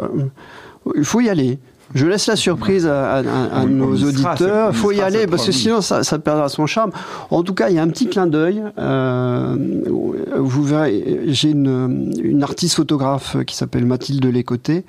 [0.97, 1.59] il faut y aller.
[1.95, 4.71] Je laisse la surprise à, à- à- On- nos on auditeurs.
[4.73, 6.91] Il faut y aller parce que sinon ça, ça perdra son charme.
[7.31, 8.63] En tout cas, il y a un petit clin d'œil.
[8.79, 9.57] Euh,
[10.39, 14.85] vous verrez, j'ai une, une artiste photographe qui s'appelle Mathilde Lécoté,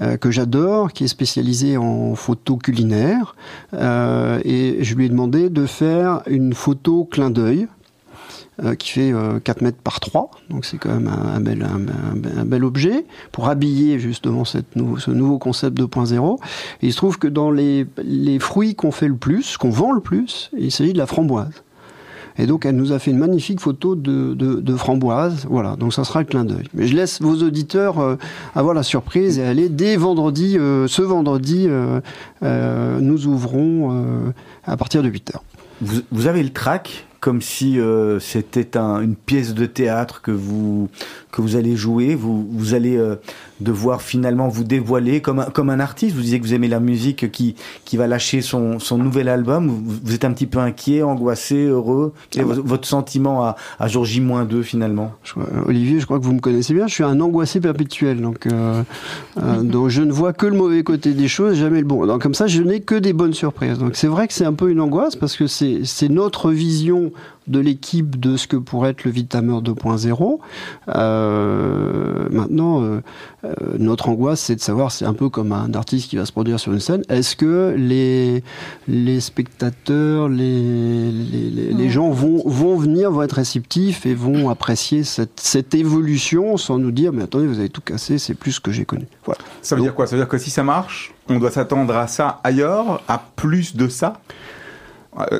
[0.00, 3.34] euh, que j'adore, qui est spécialisée en photo culinaire.
[3.74, 7.66] Euh, et je lui ai demandé de faire une photo clin d'œil
[8.78, 12.64] qui fait euh, 4 mètres par 3, donc c'est quand même un, bel, un, bel
[12.64, 16.38] objet pour habiller justement cette nou- ce nouveau concept 2.0.
[16.82, 19.92] Et il se trouve que dans les, les fruits qu'on fait le plus, qu'on vend
[19.92, 21.62] le plus, il s'agit de la framboise.
[22.38, 26.04] Et donc elle nous a fait une magnifique photo de, de, framboise, voilà, donc ça
[26.04, 26.68] sera le clin d'œil.
[26.74, 28.16] Mais je laisse vos auditeurs euh,
[28.54, 32.00] avoir la surprise et aller dès vendredi, euh, ce vendredi, euh,
[32.42, 34.32] euh, nous ouvrons euh,
[34.64, 35.36] à partir de 8h.
[35.80, 40.30] Vous, vous avez le track comme si euh, c'était un- une pièce de théâtre que
[40.30, 40.88] vous
[41.32, 42.14] que vous allez jouer.
[42.14, 43.16] Vous vous allez euh,
[43.60, 46.14] devoir finalement vous dévoiler comme un, comme un artiste.
[46.14, 49.68] Vous disiez que vous aimez la musique qui qui va lâcher son son nouvel album.
[49.68, 52.12] Vous, vous êtes un petit peu inquiet, angoissé, heureux.
[52.30, 55.12] Quel est vo- votre sentiment à à jour J-2 finalement?
[55.24, 55.34] Je
[55.66, 56.86] Olivier, je crois que vous me connaissez bien.
[56.86, 58.82] Je suis un angoissé perpétuel, donc, euh,
[59.42, 62.06] euh, donc je ne vois que le mauvais côté des choses, jamais le bon.
[62.06, 63.78] Donc comme ça, je n'ai que des bonnes surprises.
[63.78, 67.12] Donc c'est vrai que c'est un peu une angoisse parce que c'est notre vision
[67.48, 70.38] de l'équipe de ce que pourrait être le Vitamer 2.0.
[70.88, 73.00] Euh, maintenant, euh,
[73.44, 76.32] euh, notre angoisse, c'est de savoir, c'est un peu comme un artiste qui va se
[76.32, 77.02] produire sur une scène.
[77.08, 78.42] Est-ce que les
[78.88, 81.88] les spectateurs, les les, les- les Ouais.
[81.88, 86.90] gens vont vont venir, vont être réceptifs et vont apprécier cette cette évolution sans nous
[86.90, 89.06] dire mais attendez, vous avez tout cassé, c'est plus ce que j'ai connu.
[89.24, 89.40] Voilà.
[89.62, 90.06] Ça veut dire quoi?
[90.06, 93.76] Ça veut dire que si ça marche, on doit s'attendre à ça ailleurs, à plus
[93.76, 94.14] de ça?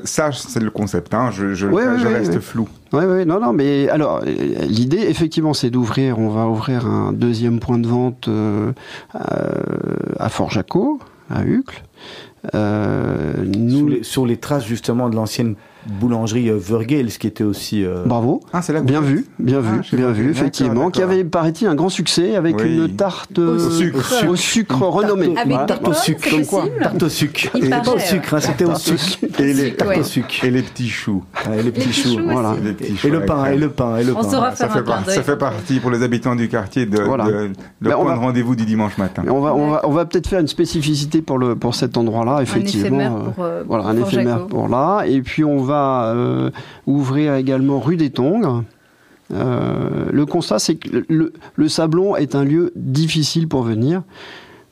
[0.04, 1.12] Ça, c'est le concept.
[1.14, 1.30] Hein.
[1.32, 2.40] Je, je, Ouais, ouais, je ouais, reste ouais.
[2.40, 2.68] flou.
[2.92, 7.12] Oui, oui, non, non, mais alors, euh, l'idée, effectivement, c'est d'ouvrir, on va ouvrir un
[7.12, 8.72] deuxième point de vente euh,
[9.12, 10.98] à, Fort-Jaco,
[11.30, 11.82] à Uccle.
[12.54, 15.56] Euh, nous, sur les, sur les traces justement de l'ancienne
[16.00, 18.40] boulangerie euh, Vergel, ce qui était aussi euh, Bravo.
[18.52, 21.02] Ah, c'est là que Bien vous- vu, bien Ah, vu, sais bien vu, effectivement, qui
[21.02, 22.76] avait, paraît-il, un grand succès avec Oui.
[22.76, 24.24] une tarte euh, Au sucre.
[24.28, 25.34] au sucre renommée.
[25.34, 25.62] Tarte au- Avec voilà.
[25.64, 27.40] des tarte au pommes, sucre, comme quoi Tarte au sucre.
[27.54, 29.40] Il Et paraît, pas au sucre, hein, c'était au sucre.
[29.40, 30.00] Et les, Tarte Ouais.
[30.00, 30.44] au sucre.
[30.44, 31.24] et les petits choux.
[31.48, 32.18] Ouais, les petits petits choux.
[32.18, 32.50] choux Voilà.
[32.52, 32.60] aussi.
[32.62, 34.22] Les petits choux Et le pain, et le pain, et le On pain.
[34.30, 38.14] saura Ça faire fait, ça partie pour les habitants du quartier de, le Ben, point
[38.14, 39.22] de rendez-vous du dimanche matin.
[39.28, 42.40] On va, on va, on va peut-être faire une spécificité pour le, pour cet endroit-là,
[42.42, 42.86] effectivement.
[42.86, 45.02] éphémère pour, euh, voilà, pour un éphémère pour là.
[45.06, 45.75] Et puis on va
[46.14, 46.50] euh,
[46.86, 48.64] ouvrir également rue des Tongres.
[49.32, 54.02] Euh, le constat, c'est que le, le- Sablon est un lieu difficile pour venir,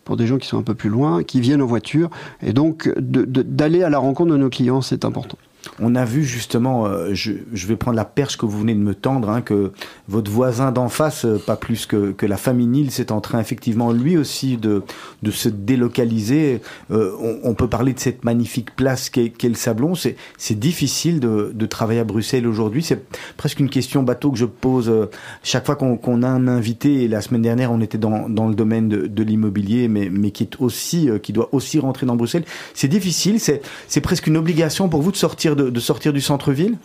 [0.04, 2.08] pour des gens qui sont un peu plus loin, qui viennent en voiture.
[2.42, 5.38] Et donc, d'aller à la rencontre de nos clients, c'est important.
[5.80, 8.80] On a vu justement, euh, je, je vais prendre la perche que vous venez de
[8.80, 9.72] me tendre, hein, que
[10.08, 13.40] votre voisin d'en face, euh, pas plus que, que la famille Nils, est en train
[13.40, 14.82] effectivement lui aussi de,
[15.22, 16.60] de se délocaliser.
[16.90, 19.94] Euh, on, on peut parler de cette magnifique place qu'est le Sablon.
[19.94, 22.82] C'est c'est difficile de, de travailler à Bruxelles aujourd'hui.
[22.82, 23.04] C'est
[23.36, 25.06] presque une question bateau que je pose euh,
[25.42, 27.04] chaque fois qu'on a un invité.
[27.04, 30.30] Et la semaine dernière, on était dans, dans le domaine de, de l'immobilier, mais, mais
[30.30, 32.44] qui est aussi, euh, qui doit aussi rentrer dans Bruxelles.
[32.74, 33.40] C'est difficile.
[33.40, 36.78] C'est c'est presque une obligation pour vous de sortir de, sortir du centre-ville?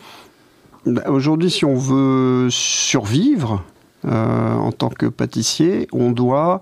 [0.86, 3.64] Ben, Aujourd'hui, si on veut survivre
[4.06, 6.62] euh, en tant que pâtissier, on doit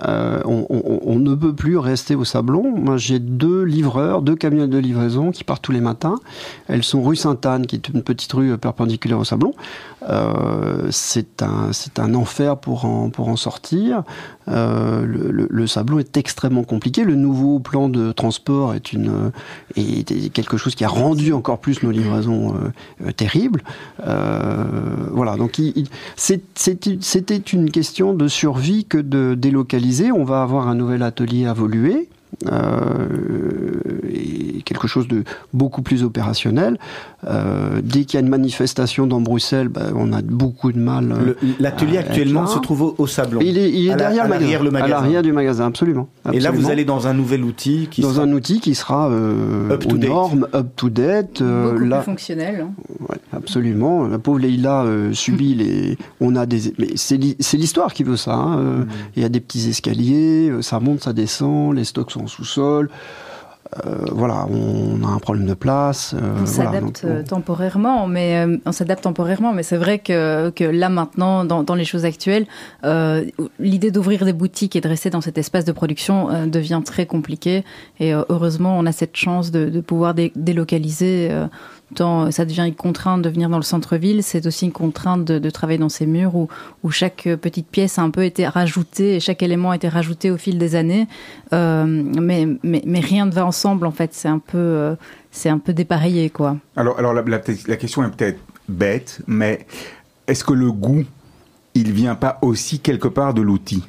[0.00, 2.74] Euh, on, ne peut plus rester au Sablon.
[2.76, 6.16] Moi, j'ai deux livreurs, deux camionnettes de livraison qui partent tous les matins.
[6.68, 9.52] Elles sont rue Sainte-Anne, qui est une petite rue perpendiculaire au Sablon.
[10.08, 14.02] Euh, c'est un, un enfer pour en, pour en sortir.
[14.48, 17.04] Euh, le, Sablon est extrêmement compliqué.
[17.04, 19.30] Le nouveau plan de transport est, une,
[19.76, 22.54] est, quelque chose qui a rendu encore plus nos livraisons
[23.16, 23.62] terribles.
[23.98, 25.60] Voilà, donc
[26.16, 29.81] c'était une question de survie que de délocaliser.
[30.14, 32.08] On va avoir un nouvel atelier à Voluer.
[32.50, 33.78] Euh,
[34.12, 36.78] et quelque chose de beaucoup plus opérationnel.
[37.26, 41.12] Euh, dès qu'il y a une manifestation dans Bruxelles, ben, on a beaucoup de mal.
[41.12, 43.40] euh, L'atelier actuellement se trouve au, au Sablon.
[43.42, 44.58] il est, il est À la- derrière le magasin.
[44.68, 44.88] À magasin.
[44.88, 46.08] l'arrière du magasin, absolument.
[46.32, 49.08] Et là, vous allez dans un nouvel outil qui dans sera- un outil qui sera
[49.10, 50.10] euh, Up to aux date.
[50.10, 51.40] normes, up to date.
[51.42, 52.66] euh, Beaucoup là, plus fonctionnel.
[52.66, 52.70] hein.
[53.08, 54.06] Ouais, absolument.
[54.08, 55.96] La pauvre Leïla euh, subit les.
[56.20, 56.72] On a des.
[56.78, 58.34] Mais c'est l'hi- c'est l'histoire qui veut ça.
[58.34, 58.58] hein.
[58.58, 58.86] Euh, Mm.
[59.16, 62.88] Il y a des petits escaliers, ça monte, ça descend, les stocks sont en sous-sol.
[63.86, 66.14] Euh, voilà, on a un problème de place.
[66.14, 69.54] euh, On s'adapte euh, temporairement, mais euh, on s'adapte temporairement.
[69.54, 72.46] Mais c'est vrai que, que là maintenant, dans, dans les choses actuelles,
[73.58, 77.64] l'idée d'ouvrir des boutiques et de rester dans cet espace de production devient très compliquée.
[77.98, 81.30] Et heureusement, on a cette chance de, de pouvoir dé- délocaliser.
[81.94, 85.38] Tant ça devient une contrainte de venir dans le centre-ville, c'est aussi une contrainte de,
[85.38, 86.48] de travailler dans ces murs où,
[86.82, 90.30] où chaque petite pièce a un peu été rajoutée et chaque élément a été rajouté
[90.30, 91.06] au fil des années.
[91.52, 94.14] Euh, mais, mais, mais rien ne va ensemble en fait.
[94.14, 94.94] C'est un peu, euh,
[95.30, 96.56] c'est un peu dépareillé quoi.
[96.76, 99.66] Alors, alors la, la- la question est peut-être bête, mais
[100.26, 101.04] est-ce que le goût,
[101.74, 103.84] il vient pas aussi quelque part de l'outil?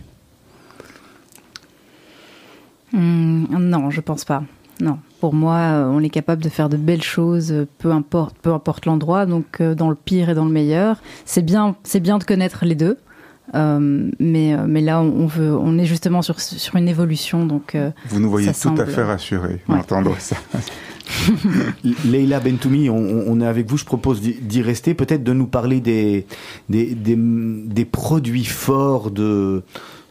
[2.92, 4.44] Hmm, non, je pense pas.
[4.80, 8.36] Non, pour moi, euh, on est capable de faire de belles choses, euh, peu importe,
[8.42, 9.26] peu importe l'endroit.
[9.26, 12.66] Donc, euh, dans le pire et dans le meilleur, c'est bien, c'est bien de connaître
[12.66, 12.98] les deux.
[13.56, 17.46] Euh, mais, mais là, on veut, on est justement sur, sur une évolution.
[17.46, 17.78] Donc,
[18.10, 19.80] Vous nous voyez tout à fait rassurés Ouais.
[20.20, 20.36] ça.
[22.04, 23.78] Leila Bentoumi, on, on est avec vous.
[23.78, 26.26] Je propose d'y d'y rester, peut-être de nous parler des,
[26.68, 29.64] des, des, des produits forts de,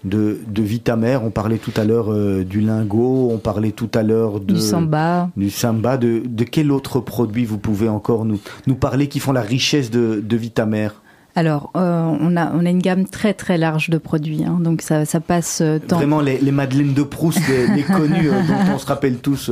[0.05, 1.19] de, de Vitamer.
[1.23, 5.31] On parlait tout à l'heure euh, du lingot, on parlait tout à l'heure du samba.
[5.37, 5.97] du samba.
[5.97, 9.91] De, de quel autre produit vous pouvez encore nous, nous parler qui font la richesse
[9.91, 10.89] de, de Vitamer?
[11.35, 14.45] Alors, euh, on, a, on a une gamme très très large de produits.
[14.45, 14.59] hein.
[14.61, 15.97] donc, ça, ça passe euh, tant.
[15.97, 19.51] Vraiment les, les Madeleines de Proust, les, les connues dont on se rappelle tous.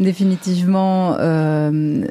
[0.00, 2.06] Définitivement, euh,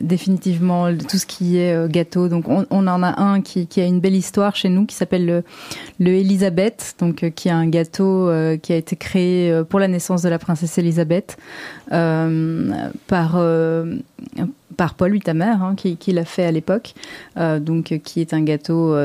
[0.00, 2.28] définitivement tout ce qui est euh, gâteau.
[2.28, 5.24] Donc on, en a un qui, qui a une belle histoire chez nous qui s'appelle
[5.24, 5.44] le,
[6.00, 8.28] le Elisabeth, donc euh, qui est un gâteau
[8.60, 11.36] qui a été créé pour la naissance de la princesse Elisabeth
[11.88, 13.40] par
[14.76, 16.94] par Paul Huitamer, hein, qui, qui l'a fait à l'époque,
[17.60, 18.96] donc qui est un gâteau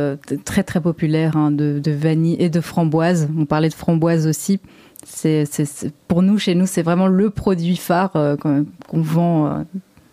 [0.43, 3.29] très très populaire hein, de vanille et de framboise.
[3.37, 4.59] On parlait de framboise aussi.
[5.05, 5.45] C'est,
[6.07, 9.63] pour nous, chez nous, c'est vraiment le produit phare euh, qu'on, vend euh,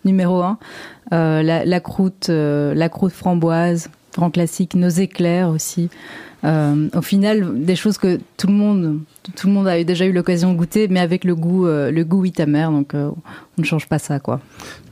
[0.05, 0.57] numéro un.
[1.13, 5.89] Euh, la, croûte, la croûte framboise, grand classique, nos éclairs aussi.
[6.43, 8.99] Au final, des choses que tout le monde,
[9.35, 12.25] tout le monde a déjà eu l'occasion de goûter, mais avec le goût, le goût
[12.25, 13.15] Itamer, donc on
[13.57, 14.39] ne change pas ça, quoi.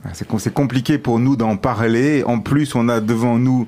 [0.04, 2.24] Ah, C'est com- c'est compliqué pour nous d'en parler.
[2.24, 3.66] En plus, on a devant nous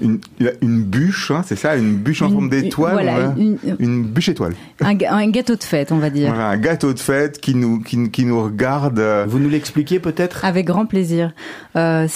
[0.00, 0.18] une,
[0.60, 2.92] une bûche, hein, c'est ça, une bûche en Une- forme d'étoile.
[2.94, 3.34] Voilà, voilà.
[3.36, 4.54] une- Une bûche étoile.
[4.80, 4.94] un,
[5.30, 6.28] gâteau de fête, on va dire.
[6.34, 8.98] Voilà, un gâteau de fête qui nous, qui, qui nous regarde.
[8.98, 10.44] euh, vous nous l'expliquez peut-être?
[10.44, 11.32] Avec grand plaisir.
[11.76, 12.06] Euh,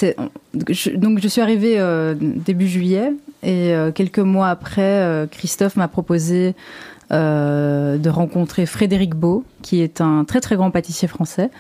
[0.68, 3.12] je- donc je suis arrivée euh, début juillet
[3.44, 6.55] et euh, quelques mois après, euh, Christophe m'a proposé
[7.12, 11.51] euh, de rencontrer Frédéric Beau, qui est un très très grand pâtissier français,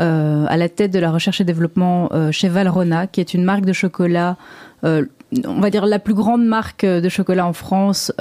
[0.00, 3.44] euh, à la tête de la recherche et développement euh, chez Valrhona, qui est une
[3.44, 4.36] marque de chocolat,
[4.84, 5.04] euh,
[5.46, 8.12] on va dire la plus grande marque de chocolat en France,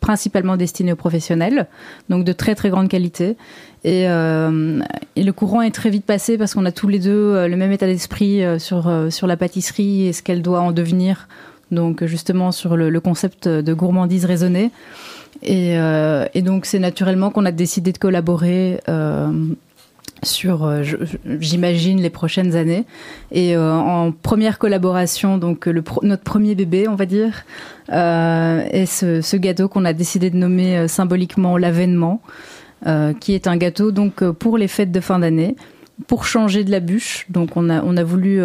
[0.00, 1.66] principalement destinée aux professionnels,
[2.08, 3.36] donc de très très grande qualité.
[3.82, 4.80] Et, euh,
[5.16, 7.72] et le courant est très vite passé parce qu'on a tous les deux le même
[7.72, 11.28] état d'esprit sur, sur la pâtisserie et ce qu'elle doit en devenir.
[11.72, 14.70] Donc justement sur le, le concept de gourmandise raisonnée.
[15.42, 19.30] Et, euh, et donc c'est naturellement qu'on a décidé de collaborer euh,
[20.22, 20.82] sur, euh,
[21.40, 22.84] j'imagine, les prochaines années.
[23.32, 27.44] Et en première collaboration, donc notre premier bébé, on va dire,
[27.90, 32.20] est ce, ce gâteau qu'on a décidé de nommer symboliquement l'avènement,
[33.20, 35.56] qui est un gâteau donc pour les fêtes de fin d'année,
[36.06, 37.26] pour changer de la bûche.
[37.30, 38.42] Donc on a, on a voulu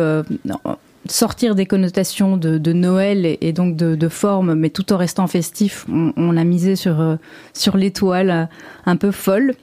[1.08, 4.98] sortir des connotations de, de Noël et, et donc de, de forme, mais tout en
[4.98, 5.86] restant festif.
[5.92, 7.16] On, on a misé sur, euh,
[7.54, 8.46] sur l'étoile euh,
[8.86, 9.54] un peu folle.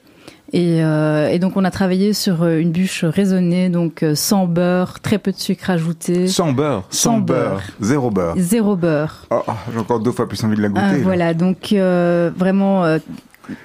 [0.54, 5.00] Et, euh, et donc on a travaillé sur euh, une bûche raisonnée, donc sans beurre,
[5.00, 6.84] très peu de sucre ajouté, Sans beurre.
[6.90, 7.62] Sans beurre.
[7.80, 8.34] Zéro beurre.
[8.36, 9.26] zéro beurre.
[9.30, 10.82] Oh, oh, J'ai encore deux fois plus envie de la goûter.
[10.84, 10.98] Ah, là.
[11.02, 12.98] voilà, donc euh, vraiment euh,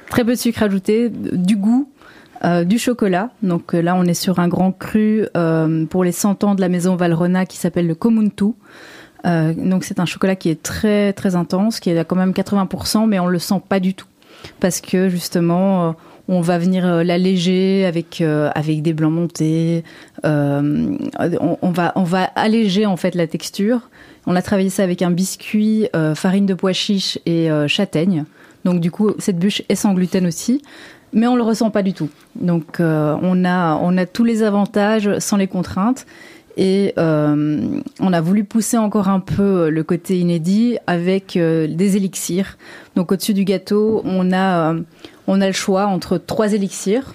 [0.09, 1.89] très peu de sucre ajouté, du goût,
[2.43, 3.31] euh, du chocolat.
[3.41, 6.61] Donc euh, là, on est sur un grand cru euh, pour les 100 ans de
[6.61, 8.53] la maison Valrhona qui s'appelle le Komuntu.
[9.25, 13.07] Donc c'est un chocolat qui est très très intense, qui est à quand même 80%,
[13.07, 14.07] mais on le sent pas du tout
[14.61, 15.95] parce que justement.
[16.29, 19.83] on va venir l'alléger avec avec des blancs montés.
[20.23, 23.89] On, va on va alléger en fait la texture.
[24.27, 28.23] On a travaillé ça avec un biscuit, farine de pois chiche et châtaigne.
[28.67, 30.61] Donc du coup, cette bûche est sans gluten aussi,
[31.17, 32.09] mais on le ressent pas du tout.
[32.35, 36.05] Donc euh, on a on a tous les avantages sans les contraintes.
[36.57, 41.97] Et euh, on a voulu pousser encore un peu le côté inédit avec euh, des
[41.97, 42.57] élixirs.
[42.95, 44.81] Donc au-dessus du gâteau, on a euh,
[45.27, 47.13] on a le choix entre trois élixirs.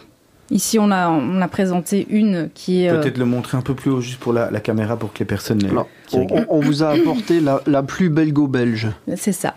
[0.53, 3.75] Ici, on a on a présenté une qui est euh, Peut-être le montrer un peu
[3.75, 5.65] plus haut juste pour la, la caméra pour que les personnes.
[5.65, 8.89] Alors, qui on, on vous a apporté la, la plus belgo-belge.
[9.17, 9.55] C'est ça.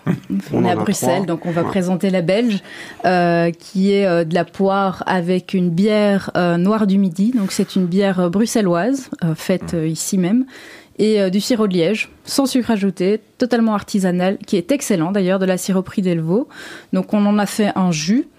[0.54, 1.26] On On est à Bruxelles, trois.
[1.26, 1.68] donc on va Ouais.
[1.68, 2.64] présenter la belge,
[3.06, 7.32] euh, qui est euh, de la poire avec une bière euh, noire du midi.
[7.36, 10.46] Donc c'est une bière euh, bruxelloise, euh, faite euh, ici même,
[10.98, 15.40] et euh, du sirop de liège, sans sucre ajouté, totalement artisanal, qui est excellent d'ailleurs,
[15.40, 16.48] de la siroperie d'Elvaux.
[16.94, 18.30] Donc on en a fait un jus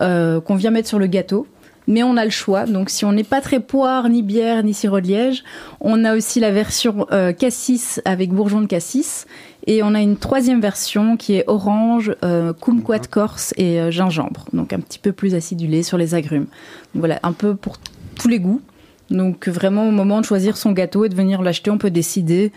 [0.00, 1.48] euh, qu'on vient mettre sur le gâteau.
[1.86, 2.66] Mais on a le choix.
[2.66, 5.44] Donc, si on n'est pas très poire, ni bière, ni sirop de liège,
[5.80, 9.26] on a aussi la version euh, cassis avec bourgeon de cassis.
[9.66, 14.46] Et on a une troisième version qui est orange, euh, kumquat corse et euh, gingembre.
[14.52, 16.46] Donc, un petit peu plus acidulé sur les agrumes.
[16.94, 17.76] Donc, voilà, un peu pour
[18.18, 18.62] tous les goûts.
[19.10, 22.52] Donc, vraiment, au moment de choisir son gâteau et de venir l'acheter, on peut décider.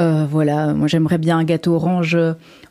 [0.00, 2.16] Euh, voilà, moi j'aimerais bien un gâteau orange,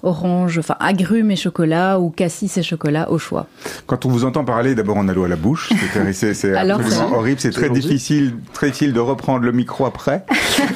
[0.03, 3.47] orange, enfin agrumes et chocolat ou cassis et chocolat au choix.
[3.85, 5.71] Quand on vous entend parler, d'abord on a l'eau à la bouche.
[6.13, 7.39] C'est- absolument horrible.
[7.39, 10.25] C'est très difficile, très difficile de reprendre le micro après.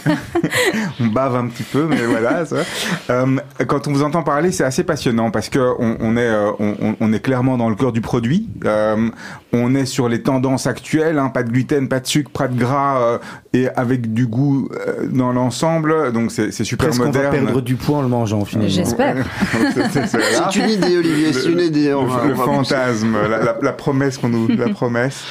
[1.00, 2.46] on bave un petit peu, mais voilà.
[2.46, 2.58] Ça.
[3.10, 6.52] Euh, quand on vous entend parler, c'est assez passionnant parce que on, on est, euh,
[7.00, 8.50] on, est clairement dans le cœur du produit.
[8.66, 9.10] Euh,
[9.54, 12.58] on est sur les tendances actuelles, hein, pas de gluten, pas de sucre, pas de
[12.58, 13.18] gras euh,
[13.54, 16.12] et avec du goût euh, dans l'ensemble.
[16.12, 17.46] Donc c'est super Presque on va moderne.
[17.46, 18.70] perdre du poids en le mangeant finalement.
[18.70, 19.15] J'espère.
[19.74, 21.94] C'est- une idée, Olivier, c'est une idée.
[21.94, 25.24] on va- le, on va fantasme, la, la- la promesse qu'on nous, la promesse.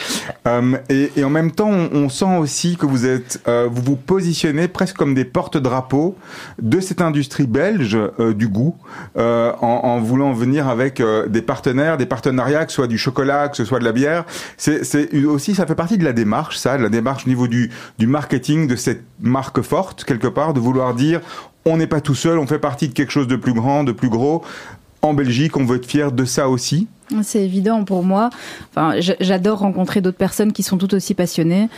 [0.46, 3.82] Euh, et, et en même temps, on, on sent aussi que vous êtes, euh, vous
[3.82, 6.16] vous positionnez presque comme des porte-drapeaux
[6.60, 8.76] de cette industrie belge euh, du goût,
[9.16, 13.48] euh, en, en voulant venir avec des partenaires, des partenariats, que ce soit du chocolat,
[13.48, 14.24] que ce soit de la bière.
[14.56, 17.46] C'est c'est aussi, ça fait partie de la démarche, ça, de la démarche au niveau
[17.48, 21.20] du, du marketing de cette marque forte quelque part, de vouloir dire,
[21.64, 23.92] on n'est pas tout seul, on fait partie de quelque chose de plus grand, de
[23.92, 24.42] plus gros.
[25.02, 26.88] En Belgique, on veut être fier de ça aussi.
[27.22, 28.30] C'est évident pour moi.
[28.70, 31.68] Enfin, j'adore rencontrer d'autres personnes qui sont tout aussi passionnées,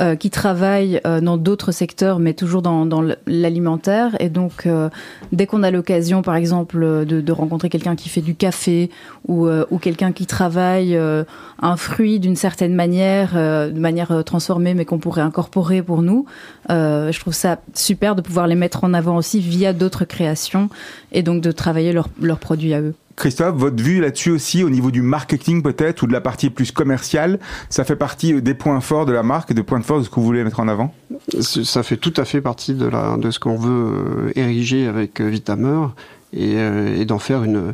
[0.00, 4.16] euh, qui travaillent euh, dans d'autres secteurs, mais toujours dans, dans l'alimentaire.
[4.20, 4.88] Et donc, euh,
[5.32, 8.90] dès qu'on a l'occasion, par exemple, de, de rencontrer quelqu'un qui fait du café
[9.26, 11.24] ou, euh, ou quelqu'un qui travaille euh,
[11.60, 16.26] un fruit d'une certaine manière, euh, de manière transformée, mais qu'on pourrait incorporer pour nous,
[16.68, 20.68] je trouve ça super de pouvoir les mettre en avant aussi via d'autres créations
[21.12, 22.94] et donc de travailler leurs leurs produits à eux.
[23.16, 26.70] Christophe, votre vue là-dessus aussi, au niveau du marketing peut-être, ou de la partie plus
[26.70, 27.40] commerciale,
[27.70, 30.10] ça fait partie euh, des points forts de la marque des points forts de ce
[30.10, 30.94] que vous voulez mettre en avant?
[31.40, 32.90] Ça fait tout à fait partie de,
[33.30, 35.86] ce qu'on veut euh, ériger avec euh, Vitamer
[36.34, 37.72] et, d'en faire une,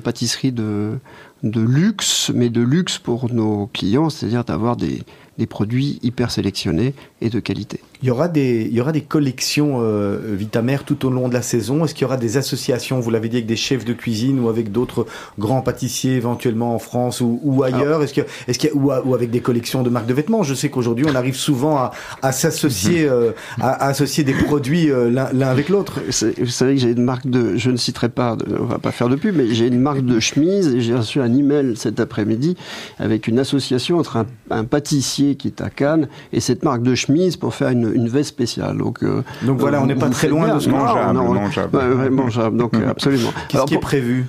[0.00, 1.00] pâtisserie de,
[1.42, 6.94] luxe, mais de luxe pour nos clients, c'est-à-dire d'avoir des produits hyper sélectionnés
[7.24, 7.80] et de qualité.
[8.02, 11.34] Il y aura des, il y aura des collections euh, Vitamère tout au long de
[11.34, 11.84] la saison.
[11.84, 14.50] Est-ce qu'il y aura des associations, vous l'avez dit, avec des chefs de cuisine ou
[14.50, 15.06] avec d'autres
[15.38, 18.02] grands pâtissiers éventuellement en France ou, ou ailleurs?
[18.02, 20.42] Est-ce qu'il a, ou, ou avec des collections de marques de vêtements?
[20.42, 24.90] Je sais qu'aujourd'hui on arrive souvent à, à s'associer, euh, à, à associer des produits
[24.90, 26.00] euh, l'un, avec l'autre.
[26.38, 28.92] Vous savez que j'ai une marque de, je ne citerai pas, de- on va pas
[28.92, 32.00] faire de pub, mais j'ai une marque de chemise et j'ai reçu un email cet
[32.00, 32.54] après-midi
[32.98, 36.94] avec une association entre un, un pâtissier qui est à Cannes et cette marque de
[36.94, 38.76] chemise pour faire une, une veste spéciale.
[38.78, 41.76] Donc, euh, Donc voilà, on n'est pas très loin de ce Non, mangeable, non, mangeable.
[41.76, 43.30] ouais, ouais, mangeable, donc euh, absolument.
[43.48, 44.26] Qu'est-ce qui est prévu?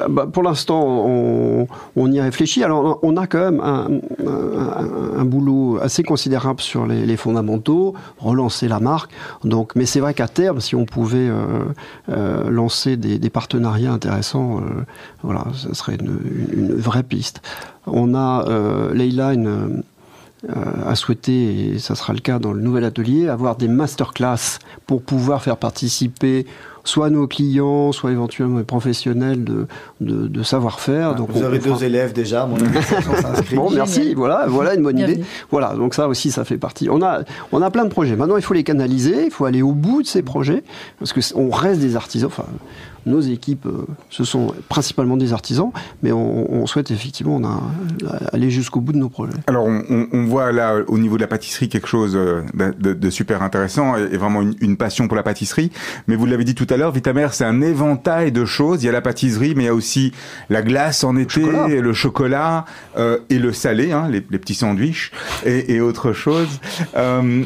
[0.00, 2.64] Ah bah, pour l'instant, on, on y réfléchit.
[2.64, 3.86] Alors, on a quand même un,
[4.26, 9.12] un- un boulot assez considérable sur les, les fondamentaux, relancer la marque.
[9.44, 11.64] Donc, mais c'est vrai qu'à terme, si on pouvait euh,
[12.08, 14.82] euh, lancer des, des partenariats intéressants, euh,
[15.22, 16.18] voilà, ce serait une,
[16.50, 17.42] une- une vraie piste.
[17.86, 19.68] On a une, euh,
[20.48, 25.02] a souhaité, et ça sera le cas dans le nouvel atelier, avoir des masterclass pour
[25.02, 26.46] pouvoir faire participer
[26.84, 29.66] soit nos clients, soit éventuellement les professionnels de,
[30.00, 31.10] de, de savoir-faire.
[31.10, 33.56] Ah, donc vous on- avez on fera- deux élèves déjà, mon s'inscrit.
[33.56, 34.14] Bon, merci.
[34.14, 35.20] Voilà, voilà une bonne idée.
[35.50, 36.88] Voilà, donc ça aussi, ça fait partie.
[36.90, 37.20] On a,
[37.52, 38.16] on a plein de projets.
[38.16, 39.24] Maintenant, il faut les canaliser.
[39.24, 40.62] Il faut aller au bout de ces projets
[40.98, 42.28] parce que c- on reste des artisans.
[42.28, 42.44] Enfin,
[43.06, 45.70] nos équipes, euh, ce sont principalement des artisans,
[46.02, 47.60] mais on, on souhaite effectivement on a,
[48.32, 49.34] aller jusqu'au bout de nos projets.
[49.46, 53.10] Alors, on, voit là, au niveau de la pâtisserie, quelque chose euh, de, de- de
[53.10, 55.70] super intéressant et, et vraiment une, une passion pour la pâtisserie.
[56.08, 58.82] Mais vous l'avez dit tout à l'heure, Vitamer, c'est un éventail de choses.
[58.82, 60.12] Il y a la pâtisserie, mais il y a aussi
[60.50, 61.68] la glace en été, chocolat.
[61.68, 62.64] le chocolat
[62.96, 65.10] euh, et le salé, hein, les, les petits sandwichs
[65.44, 66.60] et, et autre chose.
[66.96, 67.42] Euh,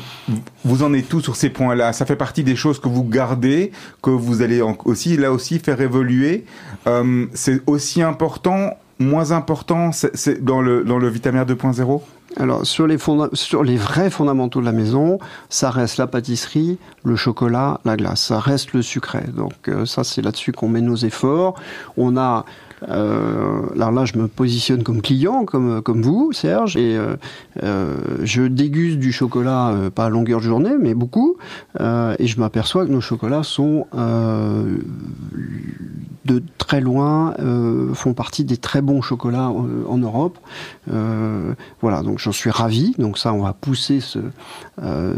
[0.64, 1.92] vous en êtes tout sur ces points-là?
[1.92, 3.72] Ça fait partie des choses que vous gardez,
[4.02, 6.44] que vous allez en- aussi, là aussi, faire évoluer.
[6.86, 12.02] Euh, c'est aussi important, moins important, c'est- dans le, dans le Vitamer 2.0
[12.36, 12.98] Alors, sur les,
[13.32, 15.18] sur les vrais fondamentaux de la maison,
[15.48, 18.22] ça reste la pâtisserie, le chocolat, la glace.
[18.22, 19.20] Ça reste le sucré.
[19.34, 21.54] Donc, euh, ça, c'est là-dessus qu'on met nos efforts.
[21.96, 22.44] On a.
[22.88, 27.16] Euh, alors là, je me positionne comme client, comme, comme vous, Serge, et euh,
[27.62, 31.36] euh, je déguste du chocolat, pas à longueur de journée, mais beaucoup,
[31.80, 33.86] et je m'aperçois que nos chocolats sont
[36.24, 37.34] de très loin,
[37.94, 40.38] font partie des très bons chocolats en Europe.
[41.80, 42.94] Voilà, donc j'en suis ravi.
[42.98, 44.18] Donc ça, on va pousser ce,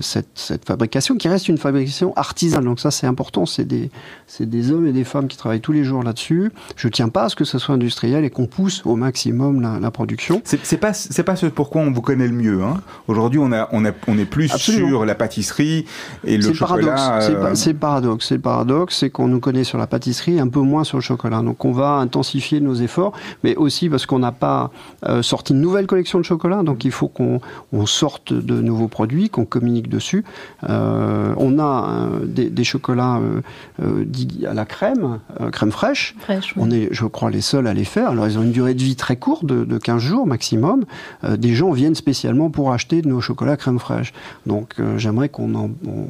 [0.00, 2.64] cette, cette fabrication qui reste une fabrication artisanale.
[2.64, 3.46] Donc ça, c'est important.
[3.46, 3.90] C'est des,
[4.38, 6.52] des hommes et des femmes qui travaillent tous les jours là-dessus.
[6.76, 9.78] Je tiens pas à ce que ce soit industriel et qu'on pousse au maximum la,
[9.80, 10.40] la production.
[10.44, 12.62] C'est pas c'est pas ce pourquoi on vous connaît le mieux.
[12.62, 12.80] Hein.
[13.08, 14.88] Aujourd'hui, on a on a on est plus Absolument.
[14.88, 15.84] sur la pâtisserie
[16.24, 16.94] et le chocolat.
[16.94, 17.26] paradoxe.
[17.26, 18.26] C'est euh, paradoxe.
[18.28, 21.02] C'est le paradoxe, c'est qu'on nous connaît sur la pâtisserie, un peu moins sur le
[21.02, 21.42] chocolat.
[21.42, 23.12] Donc on va intensifier nos efforts,
[23.44, 24.70] mais aussi parce qu'on n'a pas
[25.08, 26.62] euh, sorti une nouvelle collection de chocolat.
[26.62, 27.40] Donc il faut qu'on
[27.72, 30.24] on sorte de nouveaux produits, qu'on communique dessus.
[30.68, 33.40] Euh, on a euh, des, des chocolats euh,
[33.82, 36.14] euh, dits à la crème, euh, crème fraîche.
[36.20, 36.62] Fraîche, oui.
[36.64, 38.10] On est, je crois, les seuls à les faire.
[38.10, 40.84] Alors, ils ont une durée de vie très courte, de, de 15 jours maximum.
[41.24, 44.12] Euh, des gens viennent spécialement pour acheter de nos chocolats crème fraîche.
[44.46, 46.06] Donc, euh, j'aimerais qu'on en, on,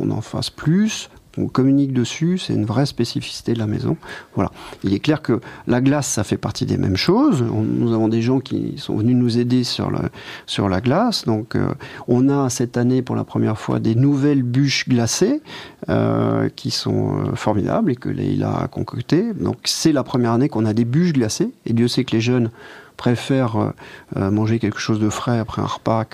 [0.00, 1.10] on en fasse plus.
[1.38, 3.96] On communique dessus, c'est une vraie spécificité de la maison.
[4.34, 4.50] Voilà.
[4.84, 7.42] Il est clair que la glace, ça fait partie des mêmes choses.
[7.42, 11.24] Nous avons des gens qui sont venus nous aider sur la glace.
[11.24, 11.68] Donc, euh,
[12.08, 15.42] on a cette année, pour la première fois, des nouvelles bûches glacées
[15.88, 19.32] euh, qui sont euh, formidables et que Leïla a concoctées.
[19.34, 21.50] Donc, c'est la première année qu'on a des bûches glacées.
[21.66, 22.50] Et Dieu sait que les jeunes
[22.96, 23.70] préfèrent euh,
[24.16, 26.04] euh, manger quelque chose de frais après un repas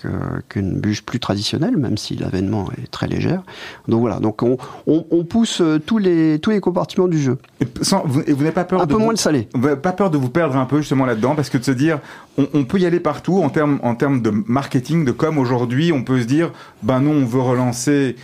[0.48, 3.42] qu'une bûche plus traditionnelle, même si l'avènement est très légère.
[3.88, 4.56] Donc voilà, donc on,
[4.86, 7.38] on- on pousse euh, tous les, tous les compartiments du jeu.
[7.60, 9.48] et sans- vous, n'avez pas peur Un de peu vous- moins de salé.
[9.82, 12.00] pas peur de vous perdre un peu justement là-dedans parce que de se dire
[12.38, 15.92] on, on peut y aller partout en termes en termes de marketing de com aujourd'hui
[15.92, 16.50] on peut se dire
[16.82, 18.16] ben non on veut relancer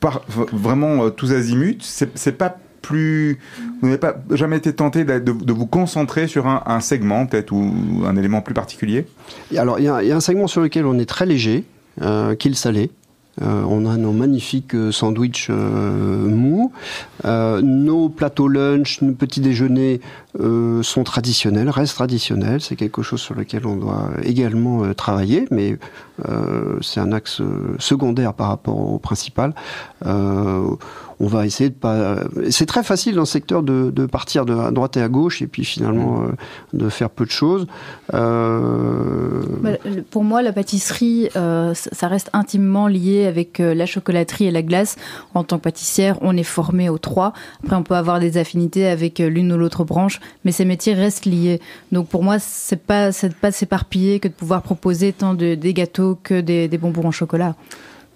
[0.00, 3.38] par vraiment euh, tous azimuts c'est pas plus
[3.80, 8.16] vous n'avez pas jamais été tenté de, vous concentrer sur un, segment peut-être ou un
[8.16, 9.06] élément plus particulier?
[9.56, 11.64] Alors, il y, a un segment sur lequel on est très léger,
[12.02, 12.90] euh, qui est le salé.
[13.42, 16.72] Euh, on a nos magnifiques euh, sandwichs euh, mous.
[17.24, 20.00] Nos plateaux lunch, nos petits déjeuners
[20.82, 22.60] sont traditionnels, restent traditionnels.
[22.60, 25.78] C'est quelque chose sur lequel on doit également travailler, mais
[26.82, 27.40] c'est un axe
[27.78, 29.54] secondaire par rapport au principal.
[31.20, 32.16] Euh, on va essayer de pas.
[32.50, 35.42] C'est très facile dans ce secteur de, de partir de à droite et à gauche
[35.42, 36.32] et puis finalement euh,
[36.72, 37.66] de faire peu de choses.
[38.12, 43.86] Euh, Bah, le- Pour moi, la pâtisserie, euh, ça reste intimement lié avec euh, la
[43.86, 44.96] chocolaterie et la glace.
[45.34, 47.32] En tant que pâtissière, on est formé aux trois.
[47.62, 50.94] Après, on peut avoir des affinités avec euh, l'une ou l'autre branche, mais ces métiers
[50.94, 51.60] restent liés.
[51.92, 55.54] Donc pour moi, c'est pas c'est pas de s'éparpiller que de pouvoir proposer tant de,
[55.54, 57.54] des gâteaux que des, des bonbons en chocolat.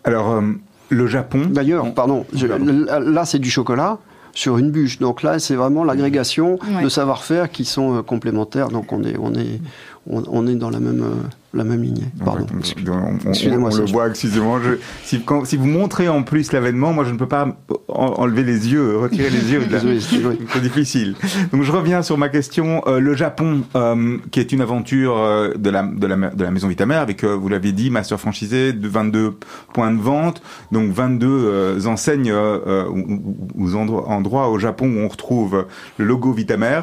[0.05, 0.43] alors euh,
[0.91, 3.99] le Japon D'ailleurs, pardon, je- là c'est du chocolat
[4.33, 4.99] sur une bûche.
[5.01, 6.83] Donc là, c'est vraiment l'agrégation Ouais.
[6.85, 8.69] de savoir-faire qui sont euh, complémentaires.
[8.69, 9.61] Donc on est, on est,
[10.09, 11.13] on, on est dans la même, euh,
[11.55, 12.05] la même lignée.
[12.25, 12.47] Pardon.
[12.53, 13.93] On, on- on- on le Serge.
[13.93, 14.61] voit, excusez-moi.
[15.05, 17.49] Si, si vous montrez en plus l'avènement, moi je ne peux pas
[17.89, 19.63] en- enlever les yeux, retirer les yeux.
[19.71, 20.39] c'est- oui.
[20.53, 21.15] C'est difficile.
[21.53, 22.83] Donc je reviens sur ma question.
[22.87, 26.51] Euh, le Japon, euh, qui est une aventure euh, de, la, de, la, de la
[26.51, 29.35] maison Vitamer, avec, vous l'avez dit, master franchisé, de 22
[29.73, 33.15] points de vente, donc 22 euh, enseignes ou,
[33.55, 36.81] ou- endroits, au Japon où on retrouve le logo Vitamer.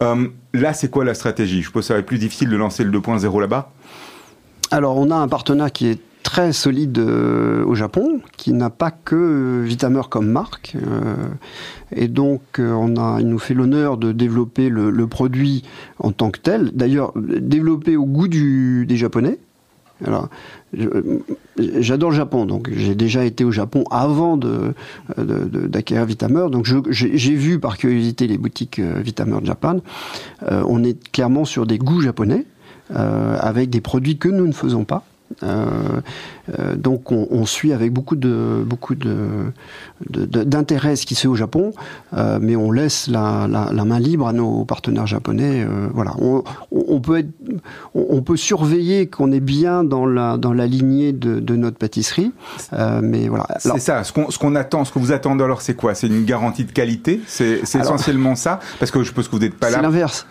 [0.00, 1.60] Là, c'est quoi la stratégie?
[1.60, 3.72] Je suppose que ça va être plus difficile de lancer le 2.0 là-bas
[4.76, 8.90] Alors, on a un partenaire qui est très solide euh, au Japon, qui n'a pas
[8.90, 10.76] que euh, Vitamer comme marque.
[10.76, 11.14] euh,
[11.92, 15.62] et donc, on a, il nous fait l'honneur de développer le, produit
[15.98, 16.72] en tant que tel.
[16.74, 19.38] D'ailleurs, développé au goût des Japonais.
[20.04, 20.28] Alors,
[21.56, 24.38] j'adore le Japon, donc j'ai déjà été au Japon avant
[25.16, 26.50] d'acquérir Vitamer.
[26.50, 29.80] Donc j'ai vu par curiosité les boutiques Vitamer Japan.
[30.42, 32.44] on est clairement sur des goûts japonais,
[32.94, 35.04] avec des produits que nous ne faisons pas.
[35.42, 36.00] Euh,
[36.58, 39.52] euh, donc on, suit avec beaucoup de beaucoup de,
[40.08, 41.72] d'intérêt ce qui se fait au Japon,
[42.16, 45.66] euh, mais on laisse la, main libre à nos partenaires japonais.
[45.92, 46.14] voilà,
[46.70, 47.30] on, peut être,
[47.94, 52.32] on, peut surveiller qu'on est bien dans la dans la lignée de, notre pâtisserie,
[53.02, 53.46] mais voilà.
[53.58, 54.04] C'est ça.
[54.04, 55.94] Ce qu'on ce qu'on attend, ce que vous attendez alors, c'est quoi?
[55.94, 57.20] C'est une garantie de qualité?
[57.26, 58.60] C'est essentiellement ça?
[58.78, 59.76] Parce que je suppose que vous n'êtes pas là.
[59.76, 60.26] C'est l'inverse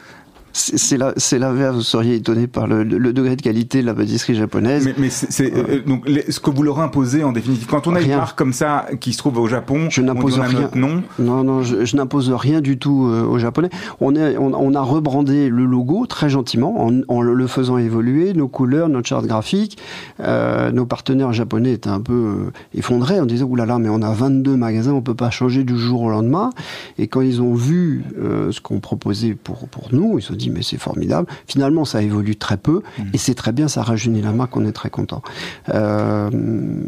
[0.56, 1.76] c'est la, c'est l'inverse.
[1.76, 4.90] Vous seriez étonné par le, degré de qualité de la pâtisserie japonaise.
[4.98, 7.68] Mais, c'est, euh, donc ce que vous leur imposez en définitive.
[7.68, 10.70] Quand on a une marque comme ça qui se trouve au Japon, je n'impose rien.
[10.74, 11.04] nom.
[11.20, 13.70] Non, non, je, n'impose rien du tout euh, aux Japonais.
[14.00, 18.88] On, est, on, a rebrandé le logo très gentiment en, le faisant évoluer, nos couleurs,
[18.88, 19.78] notre charte graphique.
[20.22, 24.56] Euh, nos partenaires japonais étaient un peu effondrés en disant oulala, mais on a 22
[24.56, 26.52] magasins, on peut pas changer du jour au lendemain.
[26.98, 30.45] Et quand ils ont vu ce qu'on proposait pour pour nous, ils se sont dit
[30.50, 31.28] mais c'est formidable.
[31.48, 33.04] Finalement, ça évolue très peu mmh.
[33.14, 35.22] et c'est très bien, ça rajeunit la marque, on est très content.
[35.70, 36.30] Euh,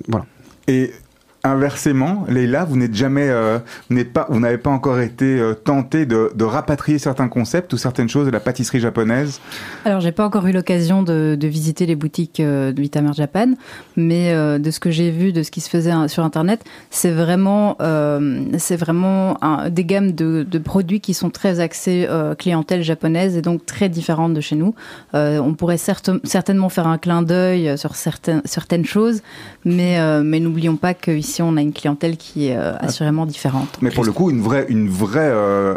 [0.08, 0.26] voilà.
[0.68, 0.92] Et
[1.48, 6.06] Inversement, Leïla, vous n'êtes jamais, euh, n'êtes pas, vous n'avez pas encore été euh, tenté
[6.06, 9.40] de, rapatrier certains concepts ou certaines choses de la pâtisserie japonaise
[9.86, 13.54] Alors, j'ai pas encore eu l'occasion de, visiter les boutiques euh, de Vitamer Japan,
[13.96, 17.12] mais de ce que j'ai vu, de ce qui se faisait hein, sur Internet, c'est
[17.12, 17.78] vraiment,
[18.58, 19.38] c'est vraiment
[19.70, 24.42] des gammes de, produits qui sont très axés clientèle japonaise et donc très différentes de
[24.42, 24.76] chez nous.
[25.14, 29.22] on pourrait certainement faire un clin d'œil sur certaines, certaines choses,
[29.66, 33.78] mais, mais n'oublions pas qu'ici on a une clientèle qui est euh, assurément différente.
[33.82, 35.76] Mais pour le coup, une vraie, une vraie, euh,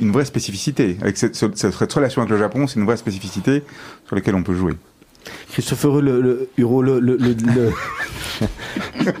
[0.00, 0.96] une, vraie spécificité.
[1.00, 3.62] Avec cette, cette, relation avec le Japon, c'est une vraie spécificité
[4.06, 4.74] sur laquelle on peut jouer.
[5.52, 6.48] Christophe le, le,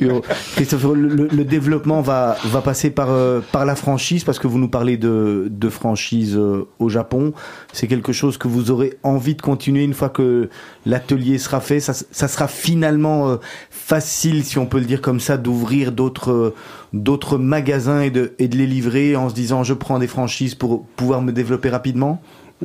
[0.00, 4.68] le, le, développement va, va passer par, euh, par la franchise parce que vous nous
[4.68, 7.32] parlez de, de franchise euh, au Japon.
[7.72, 10.48] C'est quelque chose que vous aurez envie de continuer une fois que
[10.86, 11.80] l'atelier sera fait.
[11.80, 13.36] Ça, ça sera finalement euh,
[13.70, 16.54] facile, si on peut le dire comme ça, d'ouvrir d'autres
[16.94, 20.54] d'autres magasins et de, et de les livrer en se disant je prends des franchises
[20.54, 22.22] pour pouvoir me développer rapidement?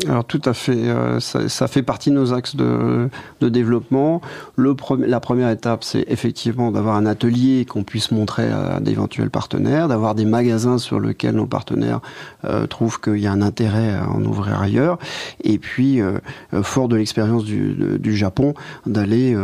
[0.08, 3.10] Alors tout à fait, euh, ça, fait partie de nos axes de,
[3.42, 4.22] de développement.
[4.56, 4.76] Le
[5.06, 10.16] la première étape, c'est effectivement d'avoir un atelier qu'on puisse montrer à d'éventuels partenaires, d'avoir
[10.16, 12.00] des magasins sur lesquels nos partenaires
[12.44, 14.98] euh, trouvent qu'il y a un intérêt à en ouvrir ailleurs,
[15.44, 16.18] et puis, euh,
[16.64, 18.56] fort de l'expérience du, du, Japon,
[18.88, 19.36] d'aller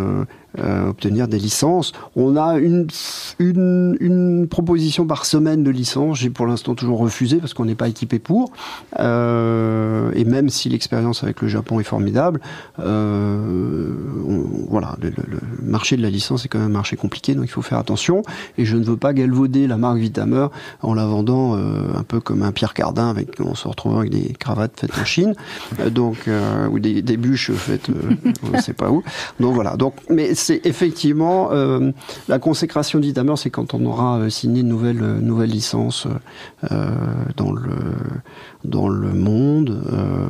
[0.58, 1.92] euh, obtenir des licences.
[2.16, 2.88] On a une,
[3.40, 6.18] une, proposition par semaine de licence.
[6.18, 8.52] J'ai pour l'instant toujours refusé parce qu'on n'est pas équipé pour.
[9.00, 12.42] Euh, et même si l'expérience avec le Japon est formidable,
[12.80, 13.94] euh,
[14.70, 15.12] voilà, le,
[15.62, 18.24] marché de la licence est quand même un marché compliqué, donc il faut faire attention.
[18.58, 20.48] Et je ne veux pas galvauder la marque Vitamer
[20.82, 24.12] en la vendant euh, un peu comme un Pierre Cardin, avec on se retrouve avec
[24.12, 25.34] des cravates faites en Chine,
[25.80, 26.30] euh, donc
[26.72, 27.90] ou des, bûches faites,
[28.44, 29.04] on ne sait pas où.
[29.40, 29.76] Donc voilà.
[29.76, 31.92] Donc, mais c'est effectivement euh,
[32.28, 36.08] la consécration d'Itamer, c'est quand on aura euh, signé une nouvelle, euh, nouvelle licence
[37.38, 37.76] dans, le,
[38.64, 39.82] dans le monde,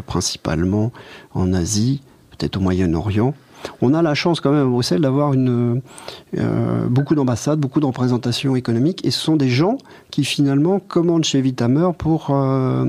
[0.06, 0.92] principalement
[1.34, 3.34] en Asie, peut-être au Moyen-Orient.
[3.82, 8.55] On a la chance quand même à Bruxelles d'avoir euh, beaucoup d'ambassades, beaucoup de représentations
[8.55, 9.78] économiques, et ce sont des gens
[10.12, 12.86] qui finalement commandent chez Vitamer pour euh,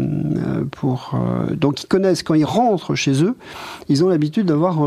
[0.85, 3.37] euh, donc ils connaissent quand ils rentrent chez eux,
[3.89, 4.79] ils ont l'habitude d'avoir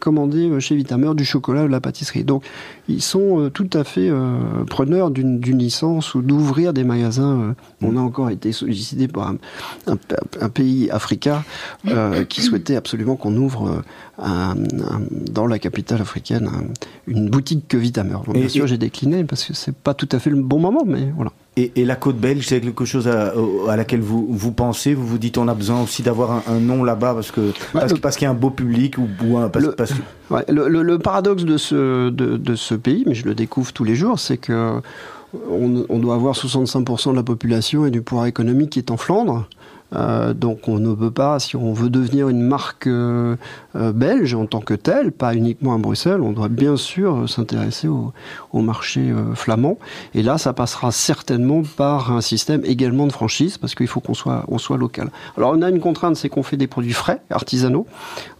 [0.00, 2.24] commandé chez Vitamer du chocolat ou de la pâtisserie.
[2.24, 2.44] Donc
[2.88, 4.10] ils sont tout à fait
[4.68, 7.54] preneurs d'une licence ou d'ouvrir des magasins.
[7.82, 9.34] on a encore été sollicité par
[9.86, 11.42] un pays africain
[12.28, 13.82] qui souhaitait absolument qu'on ouvre
[14.22, 16.48] dans la capitale africaine
[17.06, 18.18] une boutique que Vitamer.
[18.32, 21.12] bien sûr, j'ai décliné parce que c'est pas tout à fait le bon moment, mais
[21.16, 21.32] voilà.
[21.56, 24.94] Et, la côte belge, c'est quelque chose à, laquelle vous, vous pensez?
[24.94, 27.52] Vous vous dites on a besoin aussi d'avoir un, nom là-bas parce que
[28.00, 29.50] parce, qu'il y a un beau public ou, un,
[30.48, 33.94] le, le, paradoxe de ce de, de, ce pays, mais je le découvre tous les
[33.94, 34.80] jours, c'est que
[35.50, 38.96] on, on doit avoir 65% de la population et du pouvoir économique qui est en
[38.96, 39.46] Flandre.
[39.94, 43.36] Euh, donc on ne peut pas, si on veut devenir une marque euh,
[43.76, 47.88] euh, belge en tant que telle, pas uniquement à Bruxelles, on doit bien sûr s'intéresser
[47.88, 48.12] au,
[48.54, 49.78] marché flamand.
[50.14, 54.14] Et là, ça passera certainement par un système également de franchise, parce qu'il faut qu'on
[54.14, 55.10] soit, on local.
[55.36, 57.86] Alors on a une contrainte, c'est qu'on fait des produits frais, artisanaux.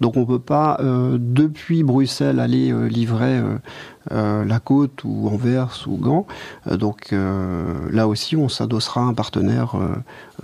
[0.00, 3.40] Donc on ne peut pas, depuis Bruxelles, aller livrer
[4.10, 6.26] la Côte ou Anvers ou Gand.
[6.70, 9.74] donc là aussi, on s'adossera à un partenaire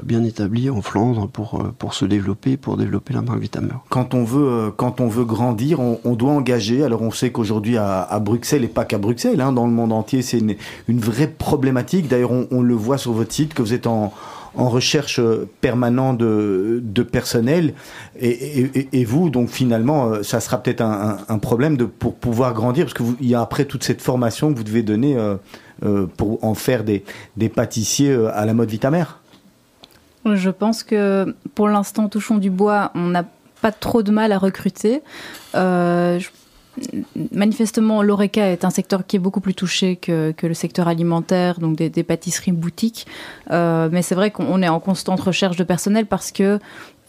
[0.03, 3.75] bien établi en Flandre Euh, pour se développer, pour développer la marque Vitamer.
[3.89, 6.83] Quand on veut, euh, quand on veut grandir, on, doit engager.
[6.83, 10.23] Alors on sait qu'aujourd'hui à, Bruxelles et pas qu'à Bruxelles, hein, dans le monde entier,
[10.23, 10.57] c'est une,
[10.89, 12.09] vraie problématique.
[12.09, 14.13] D'ailleurs, on, le voit sur votre site que vous êtes en,
[14.57, 17.75] recherche euh, permanente de, personnel.
[18.21, 23.05] Et, vous, donc finalement, ça sera peut-être un, problème de, pour pouvoir grandir, parce que
[23.05, 25.17] vous, il y a après toute cette formation que vous devez donner
[26.17, 27.05] pour en faire des,
[27.37, 29.05] des pâtissiers à la mode Vitamer.
[30.25, 33.25] Je pense que pour l'instant, touchons du bois, on n'a
[33.61, 35.03] pas trop de mal à recruter.
[35.55, 36.21] Euh,
[37.33, 41.77] Manifestement, l'ORECA est un secteur qui est beaucoup plus touché que, le secteur alimentaire, donc
[41.77, 43.07] des, pâtisseries boutiques.
[43.51, 46.61] Euh, mais c'est vrai qu'on est en constante recherche de personnel parce que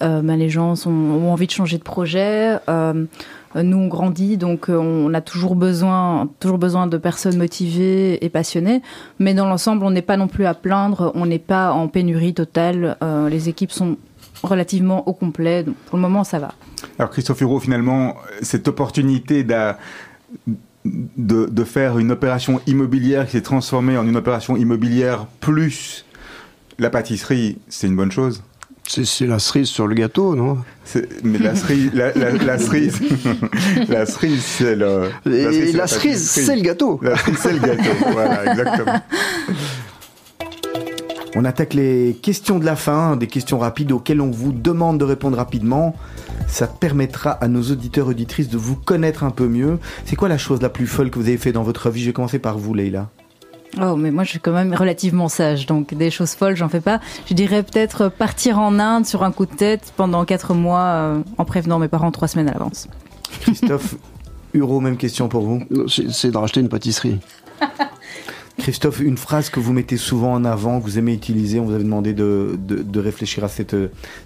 [0.01, 2.57] euh, ben, les gens ont envie de changer de projet.
[3.55, 8.29] Nous, on grandit, donc euh, on a toujours besoin, toujours besoin de personnes motivées et
[8.29, 8.81] passionnées.
[9.17, 11.11] Mais dans l'ensemble, on n'est pas non plus à plaindre.
[11.15, 12.97] On n'est pas en pénurie totale.
[13.01, 13.97] Euh, les équipes sont
[14.43, 15.63] relativement au complet.
[15.63, 16.53] Donc pour le moment, ça va.
[16.97, 19.43] Alors Christophe Huro, finalement, cette opportunité
[20.85, 26.05] de faire une opération immobilière qui s'est transformée en une opération immobilière plus
[26.79, 28.41] la pâtisserie, c'est une bonne chose?
[28.91, 30.57] C'est la cerise sur le gâteau, non?
[31.23, 32.99] Mais la cerise, la, la, la cerise,
[33.87, 35.11] la cerise, c'est le.
[35.27, 36.99] Et la cerise, c'est le gâteau.
[37.03, 37.91] La cerise, c'est le gâteau.
[38.11, 38.99] voilà, exactement.
[41.35, 45.05] On attaque les questions de la fin, des questions rapides auxquelles on vous demande de
[45.05, 45.95] répondre rapidement.
[46.47, 49.77] Ça permettra à nos auditeurs auditrices de vous connaître un peu mieux.
[50.05, 52.01] C'est quoi la chose la plus folle que vous avez fait dans votre vie?
[52.01, 53.11] Je vais commencer par vous, Leïla.
[53.77, 56.81] Oh, mais moi, je suis quand même relativement sage, donc des choses folles, j'en fais
[56.81, 56.99] pas.
[57.27, 61.21] Je dirais peut-être partir en Inde sur un coup de tête pendant quatre mois euh,
[61.37, 62.87] en prévenant mes parents trois semaines à l'avance.
[63.41, 63.95] Christophe
[64.53, 65.61] Huro, même question pour vous.
[65.87, 67.19] C'est de racheter une pâtisserie.
[68.69, 71.73] Christophe, une phrase que vous mettez souvent en avant, que vous aimez utiliser, on vous
[71.73, 73.75] avait demandé de, de- de réfléchir à cette,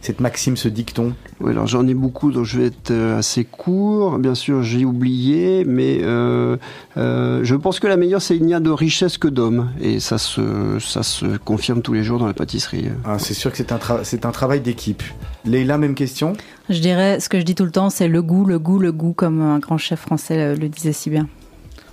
[0.02, 1.14] cette maxime, ce dicton.
[1.40, 4.20] Oui, alors j'en ai beaucoup, donc je vais être euh, assez court.
[4.20, 6.58] Bien sûr, j'ai oublié, mais euh,
[6.98, 9.70] euh, je pense que la meilleure, c'est il n'y a de richesse que d'hommes.
[9.80, 12.90] Et ça se, ça se confirme tous les jours dans la pâtisserie.
[13.06, 15.04] Ah, c'est sûr que c'est un, tra- c'est un travail d'équipe.
[15.46, 16.34] Leïla, même question?
[16.70, 18.92] Je dirais, ce que je dis tout le temps, c'est le goût, le goût, le
[18.92, 21.30] goût, comme un grand chef français le disait si bien.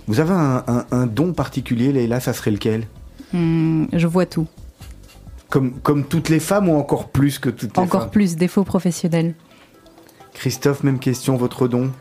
[0.07, 2.87] Vous avez un, un- un don particulier, Leïla, ça serait lequel?
[3.33, 4.47] Hum, je vois tout.
[5.49, 8.11] comme, comme toutes les femmes ou encore plus que toutes les Encore femmes?
[8.11, 9.35] plus, défaut professionnel.
[10.33, 11.91] Christophe, même question, votre don?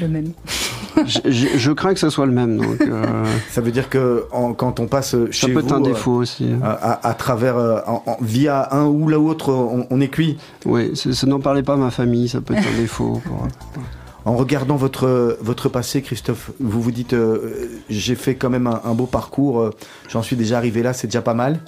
[0.00, 0.32] Le même.
[1.06, 2.58] je, je- je crains que ça soit le même.
[2.58, 5.72] Donc, euh, Ça veut dire que en- quand on passe ça chez peut vous, être
[5.72, 6.50] un euh, défaut aussi.
[6.62, 10.36] à, à- à travers, euh, en- en- via un ou l'autre, on, on est cuit.
[10.66, 13.20] Oui, ça n'en parlait pas à ma famille, ça peut être un défaut.
[13.24, 13.46] pour-
[14.26, 18.80] En regardant votre, votre passé, Christophe, vous vous dites, euh, j'ai fait quand même un,
[18.84, 19.70] un beau parcours, euh,
[20.08, 21.60] j'en suis déjà arrivé là, c'est déjà pas mal.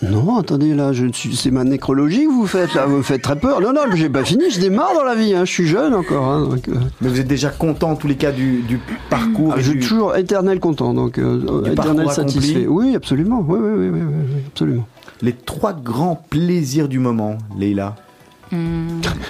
[0.00, 3.22] Non, attendez, là, je suis, c'est ma nécrologie que vous faites, là, vous me faites
[3.22, 3.60] très peur.
[3.60, 6.24] Non, non, j'ai pas fini, je démarre dans la vie, hein, je suis jeune encore.
[6.26, 8.80] Hein, donc, euh, Mais vous êtes déjà content en tous les cas du, du
[9.10, 9.52] parcours.
[9.54, 12.66] ah, et je suis du- toujours éternel content, donc euh, éternel satisfait.
[12.68, 14.86] Oui, absolument, oui, oui, oui, oui, oui, oui, absolument.
[15.20, 17.94] Les trois grands plaisirs du moment, Leïla.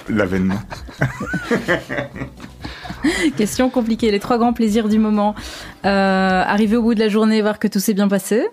[0.09, 0.59] L'avènement.
[3.37, 4.11] Question compliquée.
[4.11, 5.35] Les trois grands plaisirs du moment.
[5.85, 8.47] Euh, arriver au bout de la journée, voir que tout s'est bien passé.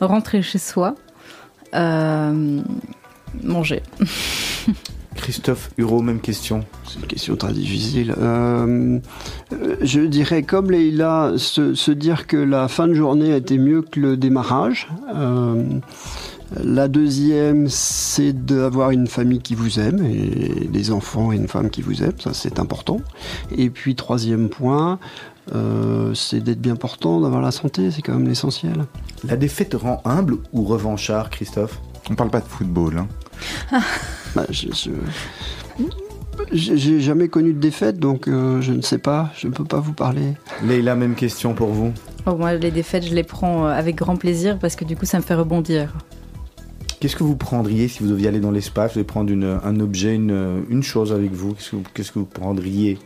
[0.00, 0.94] Rentrer chez soi.
[1.74, 2.60] Euh,
[3.42, 3.82] manger.
[5.14, 6.64] Christophe Huro, même question.
[6.86, 8.14] C'est une question très difficile.
[8.18, 8.98] Euh,
[9.52, 13.58] euh, je dirais, comme Leïla, se, se dire que la fin de journée a été
[13.58, 14.88] mieux que le démarrage.
[15.14, 15.64] Euh,
[16.62, 21.70] la deuxième, c'est d'avoir une famille qui vous aime, et des enfants et une femme
[21.70, 23.00] qui vous aiment, ça c'est important.
[23.56, 24.98] Et puis troisième point,
[25.54, 28.84] euh, c'est d'être bien portant, d'avoir la santé, c'est quand même l'essentiel.
[29.26, 31.80] La défaite rend humble ou revanchard, Christophe?
[32.10, 32.98] On parle pas de football.
[33.72, 33.80] Hein.
[34.34, 34.90] Bah, je- je-
[36.52, 39.64] j'ai j'ai jamais connu de défaite, donc euh, je ne sais pas, je ne peux
[39.64, 40.34] pas vous parler.
[40.64, 41.92] Leïla, même question pour vous.
[42.26, 45.04] Oh, moi, les défaites, je les prends euh, avec grand plaisir parce que du coup,
[45.06, 45.92] ça me fait rebondir.
[47.04, 49.78] Qu'est-ce que vous prendriez si vous deviez aller dans l'espace Vous devez prendre une- un
[49.78, 51.52] objet, une, une chose avec vous?
[51.52, 52.98] Qu'est-ce que vous, qu'est-ce que vous prendriez?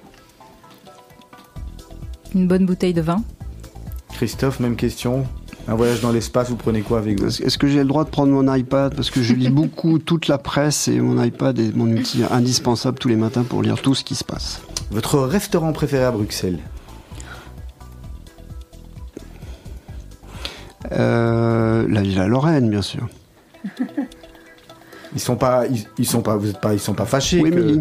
[2.32, 3.24] Une bonne bouteille de vin.
[4.12, 5.26] Christophe, même question.
[5.66, 7.26] Un voyage dans l'espace, vous prenez quoi avec vous?
[7.26, 8.94] Est-ce est-ce que j'ai le droit de prendre mon iPad?
[8.94, 13.00] Parce que je lis beaucoup toute la presse et mon iPad est mon outil indispensable
[13.00, 14.62] tous les matins pour lire tout ce qui se passe.
[14.92, 16.60] Votre restaurant préféré à Bruxelles?
[20.92, 23.08] Euh, la Villa Lorraine, bien sûr.
[25.14, 27.40] Ils sont pas, ils, ils sont pas, vous êtes pas, ils sont pas fâchés.
[27.42, 27.80] Oui, que-.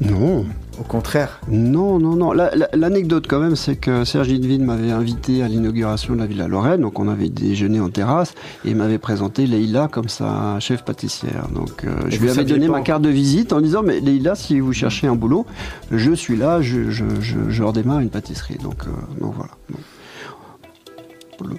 [0.00, 0.44] Non.
[0.80, 1.40] Au contraire.
[1.48, 2.32] Non, non, non.
[2.32, 6.26] La- la- L'anecdote quand même, c'est que Serge Lidvin m'avait invité à l'inauguration de la
[6.26, 8.34] Villa Lorraine, donc on avait déjeuné en terrasse,
[8.64, 11.46] et m'avait présenté Leïla comme sa chef pâtissière.
[11.54, 14.34] Donc euh, je lui avais donné pas ma carte de visite en disant, mais Leïla,
[14.34, 15.46] si vous cherchez un boulot,
[15.92, 18.58] je suis là, je, je, je, je redémarre une pâtisserie.
[18.60, 19.52] Donc, euh, donc voilà.
[19.70, 21.56] Donc, le-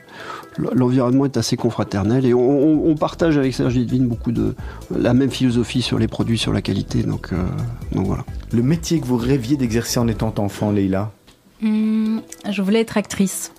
[0.57, 4.53] L'environnement est assez confraternel et on, on- on partage avec Serge Lidvin beaucoup de
[4.95, 7.03] la même philosophie sur les produits, sur la qualité.
[7.03, 7.37] Donc, euh,
[7.93, 8.25] donc voilà.
[8.51, 11.11] Le métier que vous rêviez d'exercer en étant enfant, Leïla,
[11.61, 13.51] Hmm, je voulais être actrice.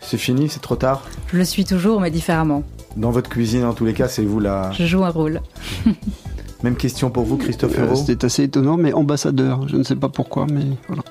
[0.00, 1.02] c'est fini, c'est trop tard?
[1.32, 2.64] Je le suis toujours, mais différemment.
[2.96, 5.40] Dans votre cuisine, en tous les cas, c'est vous la Je joue un rôle.
[6.64, 7.94] même question pour vous, Christophe Euh.
[7.94, 9.68] C'était assez étonnant, mais ambassadeur.
[9.68, 11.02] Je ne sais pas pourquoi, mais voilà.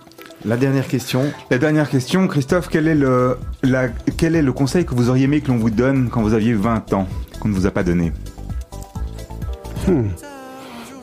[0.46, 1.24] La dernière question.
[1.52, 5.26] La dernière question, Christophe, quel est le, la- quel est le conseil que vous auriez
[5.26, 7.08] aimé que l'on vous donne quand vous aviez 20 ans,
[7.40, 8.12] qu'on ne vous a pas donné
[9.88, 10.10] Hmm.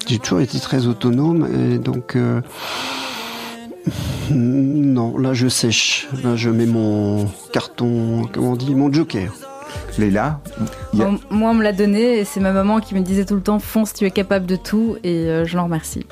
[0.06, 2.14] J'ai toujours été très autonome et donc.
[2.16, 2.40] euh,
[4.30, 6.08] Non, là je sèche.
[6.22, 9.32] Là je mets mon carton, comment on dit, mon joker.
[9.98, 10.40] Leïla
[10.92, 13.00] Il y a- Bon, moi, on me l'a donné et c'est ma maman qui me
[13.00, 16.06] disait tout le temps fonce, tu es capable de tout et euh, je l'en remercie.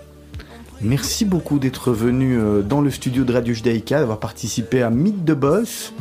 [0.81, 5.25] Merci beaucoup d'être venu euh, dans le studio de Radio Judaïka, d'avoir participé à Mythe
[5.25, 5.93] de Boss.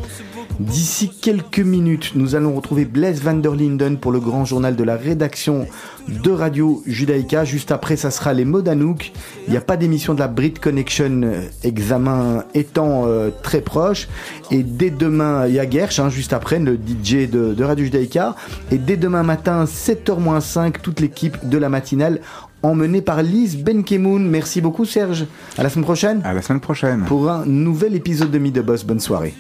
[0.59, 4.83] D'ici quelques minutes, nous allons retrouver Blaise van der Linden pour le grand journal de
[4.83, 5.65] la rédaction
[6.07, 7.43] de Radio Judaïka.
[7.43, 8.61] Juste après, ça sera les mots.
[8.63, 14.07] Il n'y a pas d'émission de la Brit Connection, euh, examen étant euh, très proche.
[14.51, 17.85] Et dès demain, il y a Gersh, hein, juste après, le DJ de, de Radio
[17.85, 18.35] Judaïka.
[18.71, 22.21] Et dès demain matin, 7h-5, toute l'équipe de la matinale
[22.63, 24.27] emmenée par Lise Benkemoun.
[24.27, 25.25] Merci beaucoup Serge.
[25.57, 27.03] À la semaine prochaine À la semaine prochaine.
[27.05, 28.83] pour un nouvel épisode de Mid the Boss.
[28.83, 29.33] Bonne soirée.